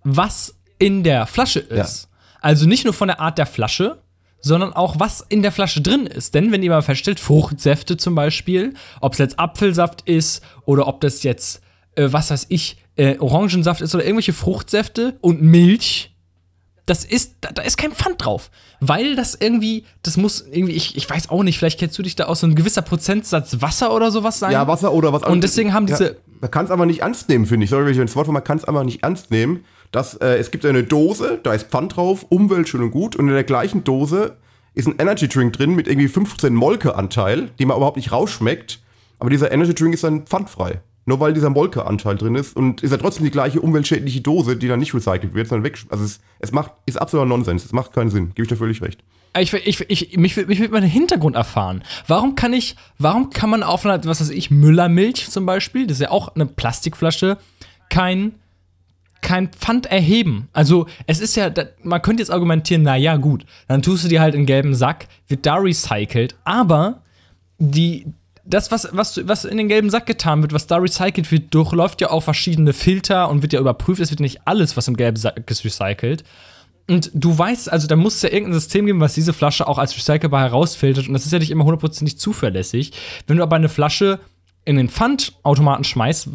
[0.04, 2.08] was in der Flasche ist.
[2.40, 3.98] Also nicht nur von der Art der Flasche,
[4.44, 6.34] sondern auch was in der Flasche drin ist.
[6.34, 11.00] Denn wenn ihr mal feststellt, Fruchtsäfte zum Beispiel, ob es jetzt Apfelsaft ist oder ob
[11.00, 11.62] das jetzt,
[11.96, 16.14] äh, was weiß ich, äh, Orangensaft ist oder irgendwelche Fruchtsäfte und Milch,
[16.86, 18.50] das ist, da, da ist kein Pfand drauf.
[18.80, 22.14] Weil das irgendwie, das muss irgendwie, ich, ich weiß auch nicht, vielleicht kennst du dich
[22.14, 24.52] da aus, so ein gewisser Prozentsatz Wasser oder sowas sein.
[24.52, 27.30] ja, Wasser oder was Und deswegen haben diese- Ja, man kann es aber nicht ernst
[27.30, 27.70] nehmen, finde ich.
[27.70, 29.64] Sorry, wenn ich ins Wort man kann es einfach nicht ernst nehmen.
[29.94, 33.14] Dass, äh, es gibt eine Dose, da ist Pfand drauf, Umwelt schön und gut.
[33.14, 34.36] Und in der gleichen Dose
[34.74, 38.80] ist ein Energy Drink drin mit irgendwie 15 Molke-Anteil, die man überhaupt nicht rausschmeckt.
[39.20, 40.80] Aber dieser Energy Drink ist dann pfandfrei.
[41.06, 44.66] Nur weil dieser Molke-Anteil drin ist und ist ja trotzdem die gleiche umweltschädliche Dose, die
[44.66, 45.78] dann nicht recycelt wird, sondern weg.
[45.90, 47.64] Also es, es macht, ist absoluter Nonsens.
[47.64, 48.32] Es macht keinen Sinn.
[48.34, 48.98] Gebe ich dir völlig recht.
[49.38, 51.84] Ich, ich, ich, mich, mich will mal den Hintergrund erfahren.
[52.08, 55.98] Warum kann ich, warum kann man auf einer, was weiß ich, Müllermilch zum Beispiel, das
[55.98, 57.38] ist ja auch eine Plastikflasche,
[57.90, 58.34] kein,
[59.24, 60.48] kein Pfand erheben?
[60.52, 61.50] Also, es ist ja,
[61.82, 65.08] man könnte jetzt argumentieren, na ja, gut, dann tust du die halt in gelben Sack,
[65.26, 67.02] wird da recycelt, aber
[67.58, 68.06] die,
[68.44, 72.00] das, was, was, was in den gelben Sack getan wird, was da recycelt wird, durchläuft
[72.00, 74.00] ja auch verschiedene Filter und wird ja überprüft.
[74.00, 76.24] Es wird nicht alles, was im gelben Sack ist, recycelt.
[76.86, 79.78] Und du weißt, also da muss es ja irgendein System geben, was diese Flasche auch
[79.78, 81.08] als recycelbar herausfiltert.
[81.08, 82.92] Und das ist ja nicht immer hundertprozentig zuverlässig.
[83.26, 84.20] Wenn du aber eine Flasche
[84.66, 86.28] in den Pfandautomaten schmeißt,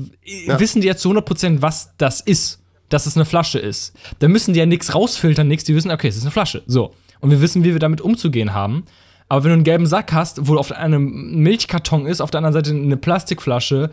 [0.48, 2.64] wissen die ja zu 100%, was das ist.
[2.90, 3.94] Dass es eine Flasche ist.
[4.20, 5.64] Da müssen die ja nichts rausfiltern, nichts.
[5.64, 6.64] Die wissen, okay, es ist eine Flasche.
[6.68, 6.94] So.
[7.22, 8.84] Und wir wissen, wie wir damit umzugehen haben.
[9.28, 12.54] Aber wenn du einen gelben Sack hast, wo auf einem Milchkarton ist, auf der anderen
[12.54, 13.92] Seite eine Plastikflasche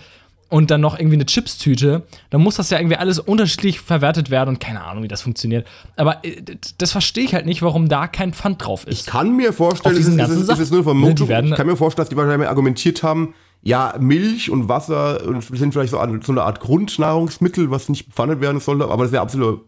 [0.48, 4.50] und dann noch irgendwie eine Chipstüte, dann muss das ja irgendwie alles unterschiedlich verwertet werden
[4.50, 5.66] und keine Ahnung, wie das funktioniert.
[5.96, 6.40] Aber äh,
[6.78, 9.00] das verstehe ich halt nicht, warum da kein Pfand drauf ist.
[9.00, 10.84] Ich kann mir vorstellen, es ist, es ist, es ist nur.
[10.84, 11.28] Vermutung.
[11.28, 13.34] Werden- ich kann mir vorstellen, dass die wahrscheinlich argumentiert haben,
[13.66, 15.20] ja, Milch und Wasser
[15.52, 19.10] sind vielleicht so, eine- so eine Art Grundnahrungsmittel, was nicht bepfandet werden sollte, aber das
[19.10, 19.62] ist ja absoluter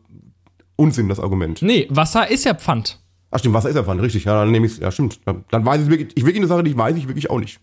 [0.77, 1.61] Unsinn, das Argument.
[1.63, 3.01] Nee, Wasser ist ja Pfand.
[3.31, 4.25] Ach stimmt, Wasser ist ja Pfand, richtig.
[4.25, 5.19] Ja, dann nehme ich Ja, stimmt.
[5.25, 7.59] Dann, dann weiß ich wirklich, ich wirklich eine Sache, die weiß ich wirklich auch nicht.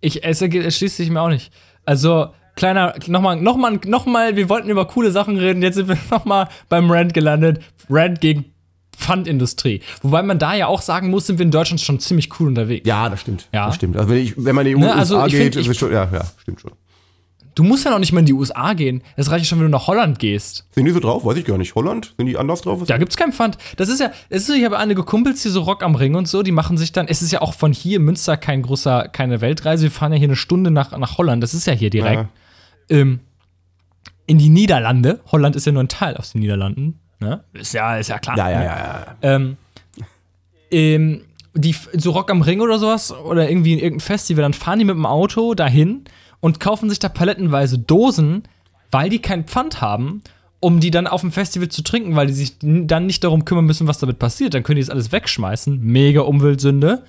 [0.00, 1.52] Ich, es, erge- es schließt sich mir auch nicht.
[1.84, 6.48] Also, kleiner, nochmal, nochmal, nochmal, wir wollten über coole Sachen reden, jetzt sind wir nochmal
[6.68, 7.60] beim Rant gelandet.
[7.90, 8.46] Rant gegen
[8.98, 9.80] Pfandindustrie.
[10.02, 12.86] Wobei man da ja auch sagen muss, sind wir in Deutschland schon ziemlich cool unterwegs.
[12.86, 13.48] Ja, das stimmt.
[13.52, 13.66] Ja.
[13.66, 13.96] Das stimmt.
[13.96, 15.76] Also wenn, ich, wenn man in die Ne, also USA ich geht, find, ist es
[15.78, 16.72] schon, ja, ja, stimmt schon.
[17.54, 19.02] Du musst ja noch nicht mal in die USA gehen.
[19.16, 20.66] Es reicht schon, wenn du nach Holland gehst.
[20.70, 21.24] Sind die so drauf?
[21.24, 21.74] Weiß ich gar nicht.
[21.74, 22.14] Holland?
[22.16, 22.84] Sind die anders drauf?
[22.86, 23.58] Da gibt's kein Pfand.
[23.76, 26.14] Das ist ja, es ist so, ich habe einige Kumpels, die so Rock am Ring
[26.14, 29.08] und so, die machen sich dann, es ist ja auch von hier Münster kein großer,
[29.08, 29.84] keine Weltreise.
[29.84, 31.42] Wir fahren ja hier eine Stunde nach, nach Holland.
[31.42, 32.26] Das ist ja hier direkt.
[32.90, 33.20] Ähm,
[34.26, 35.20] in die Niederlande.
[35.32, 37.00] Holland ist ja nur ein Teil aus den Niederlanden.
[37.20, 37.42] Ne?
[37.52, 38.36] Ist ja, ist ja klar.
[38.36, 38.64] ja, ja, ne?
[38.64, 39.16] ja, ja.
[39.22, 39.56] Ähm,
[40.70, 41.22] ähm,
[41.54, 44.84] die, so Rock am Ring oder sowas oder irgendwie in irgendein Festival, dann fahren die
[44.84, 46.04] mit dem Auto dahin
[46.40, 48.44] und kaufen sich da palettenweise Dosen,
[48.90, 50.22] weil die kein Pfand haben,
[50.60, 53.64] um die dann auf dem Festival zu trinken, weil die sich dann nicht darum kümmern
[53.64, 54.54] müssen, was damit passiert.
[54.54, 55.80] Dann können die das alles wegschmeißen.
[55.80, 57.04] Mega Umweltsünde.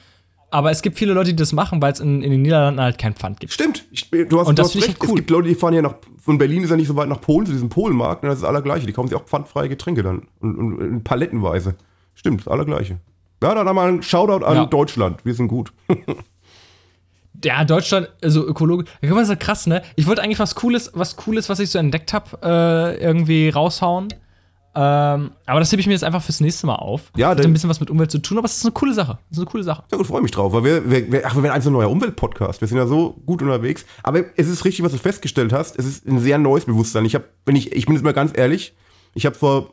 [0.51, 2.97] Aber es gibt viele Leute, die das machen, weil es in, in den Niederlanden halt
[2.97, 3.53] kein Pfand gibt.
[3.53, 3.85] Stimmt.
[3.91, 5.03] Ich, du hast, Und du das hast finde ich recht.
[5.03, 5.09] cool.
[5.09, 7.21] Es gibt Leute, die fahren ja nach, von Berlin ist ja nicht so weit nach
[7.21, 8.85] Polen, zu diesem Polenmarkt, und das ist das Allergleiche.
[8.87, 10.23] Die kaufen sich auch pfandfreie Getränke dann.
[10.39, 11.75] Und, und, und palettenweise.
[12.15, 12.99] Stimmt, das Allergleiche.
[13.41, 14.65] Ja, dann mal ein Shoutout an Ja.
[14.65, 15.23] Deutschland.
[15.23, 15.71] Wir sind gut.
[17.43, 18.89] Ja, Deutschland, also ökologisch.
[19.01, 19.81] Da kann man so krass, ne?
[19.95, 24.09] Ich wollte eigentlich was Cooles, was Cooles, was ich so entdeckt habe, äh, irgendwie raushauen.
[24.75, 27.11] Ähm, aber das hebe ich mir jetzt einfach fürs nächste Mal auf.
[27.17, 29.17] Ja, Hat ein bisschen was mit Umwelt zu tun, aber es ist eine coole Sache.
[29.29, 29.83] Es ist eine coole Sache.
[29.91, 31.73] Ja gut, freue mich drauf, weil wir, wir, wir, ach, wir werden ein so ein
[31.73, 32.61] neuer Umweltpodcast.
[32.61, 33.85] Wir sind ja so gut unterwegs.
[34.03, 35.77] Aber es ist richtig, was du festgestellt hast.
[35.79, 37.05] Es ist ein sehr neues Bewusstsein.
[37.05, 38.75] Ich habe, wenn ich, ich bin jetzt mal ganz ehrlich,
[39.15, 39.71] ich habe vor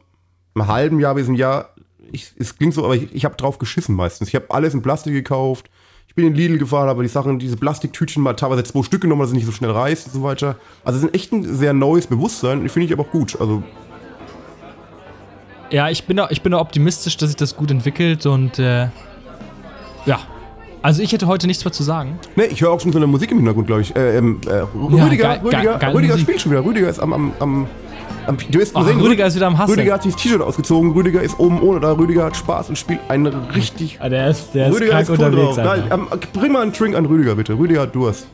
[0.54, 1.74] einem halben Jahr bis einem Jahr,
[2.10, 4.28] ich, es klingt so, aber ich, ich habe drauf geschissen meistens.
[4.28, 5.68] Ich habe alles in Plastik gekauft.
[6.08, 9.20] Ich bin in Lidl gefahren, habe die Sachen, diese Plastiktütchen mal teilweise zwei Stück genommen,
[9.20, 10.56] dass es nicht so schnell reißt und so weiter.
[10.82, 12.66] Also es ist echt ein sehr neues Bewusstsein.
[12.70, 13.38] Finde ich aber auch gut.
[13.38, 13.62] Also
[15.70, 18.88] Ja, ich bin da, ich bin da optimistisch, dass sich das gut entwickelt und äh,
[20.06, 20.18] ja.
[20.82, 22.18] Also ich hätte heute nichts mehr zu sagen.
[22.36, 23.96] Ne, ich höre auch schon so eine Musik im Hintergrund, glaube ich.
[23.96, 26.64] Äh, ähm, äh, Rüdiger, geil- Rüdiger, geil- Rüdiger spielt schon wieder.
[26.64, 27.66] Rüdiger ist am, am, am,
[28.28, 29.78] am du wirst Ach, sehen, Rüdiger ist wieder am Hasseln.
[29.80, 30.92] Rüdiger hat sich das T-Shirt ausgezogen.
[30.92, 31.90] Rüdiger ist oben ohne da.
[31.90, 33.98] Rüdiger hat Spaß und spielt einen richtig.
[34.00, 35.56] Ah, der ist, der Rüdiger ist voll unterwegs.
[35.56, 35.66] drauf.
[35.66, 35.92] Alter.
[35.94, 37.58] Ähm, bring mal einen Drink an Rüdiger, bitte.
[37.58, 38.28] Rüdiger hat Durst.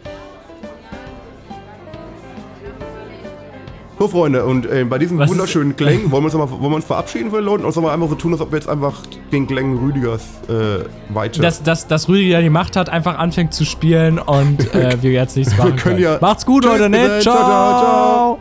[4.03, 6.75] So, Freunde, und äh, bei diesen Was wunderschönen Klängen wollen wir, uns mal, wollen wir
[6.75, 8.69] uns verabschieden von den Leuten oder sollen wir einfach so tun, als ob wir jetzt
[8.69, 8.95] einfach
[9.31, 10.85] den Klängen Rüdigers äh,
[11.15, 11.41] weiter.
[11.41, 15.37] Dass, dass, dass Rüdiger die Macht hat, einfach anfängt zu spielen und äh, wir jetzt
[15.37, 17.21] nichts machen können ja- Macht's gut, Leute, ne?
[17.21, 18.39] Ciao, ciao, ciao.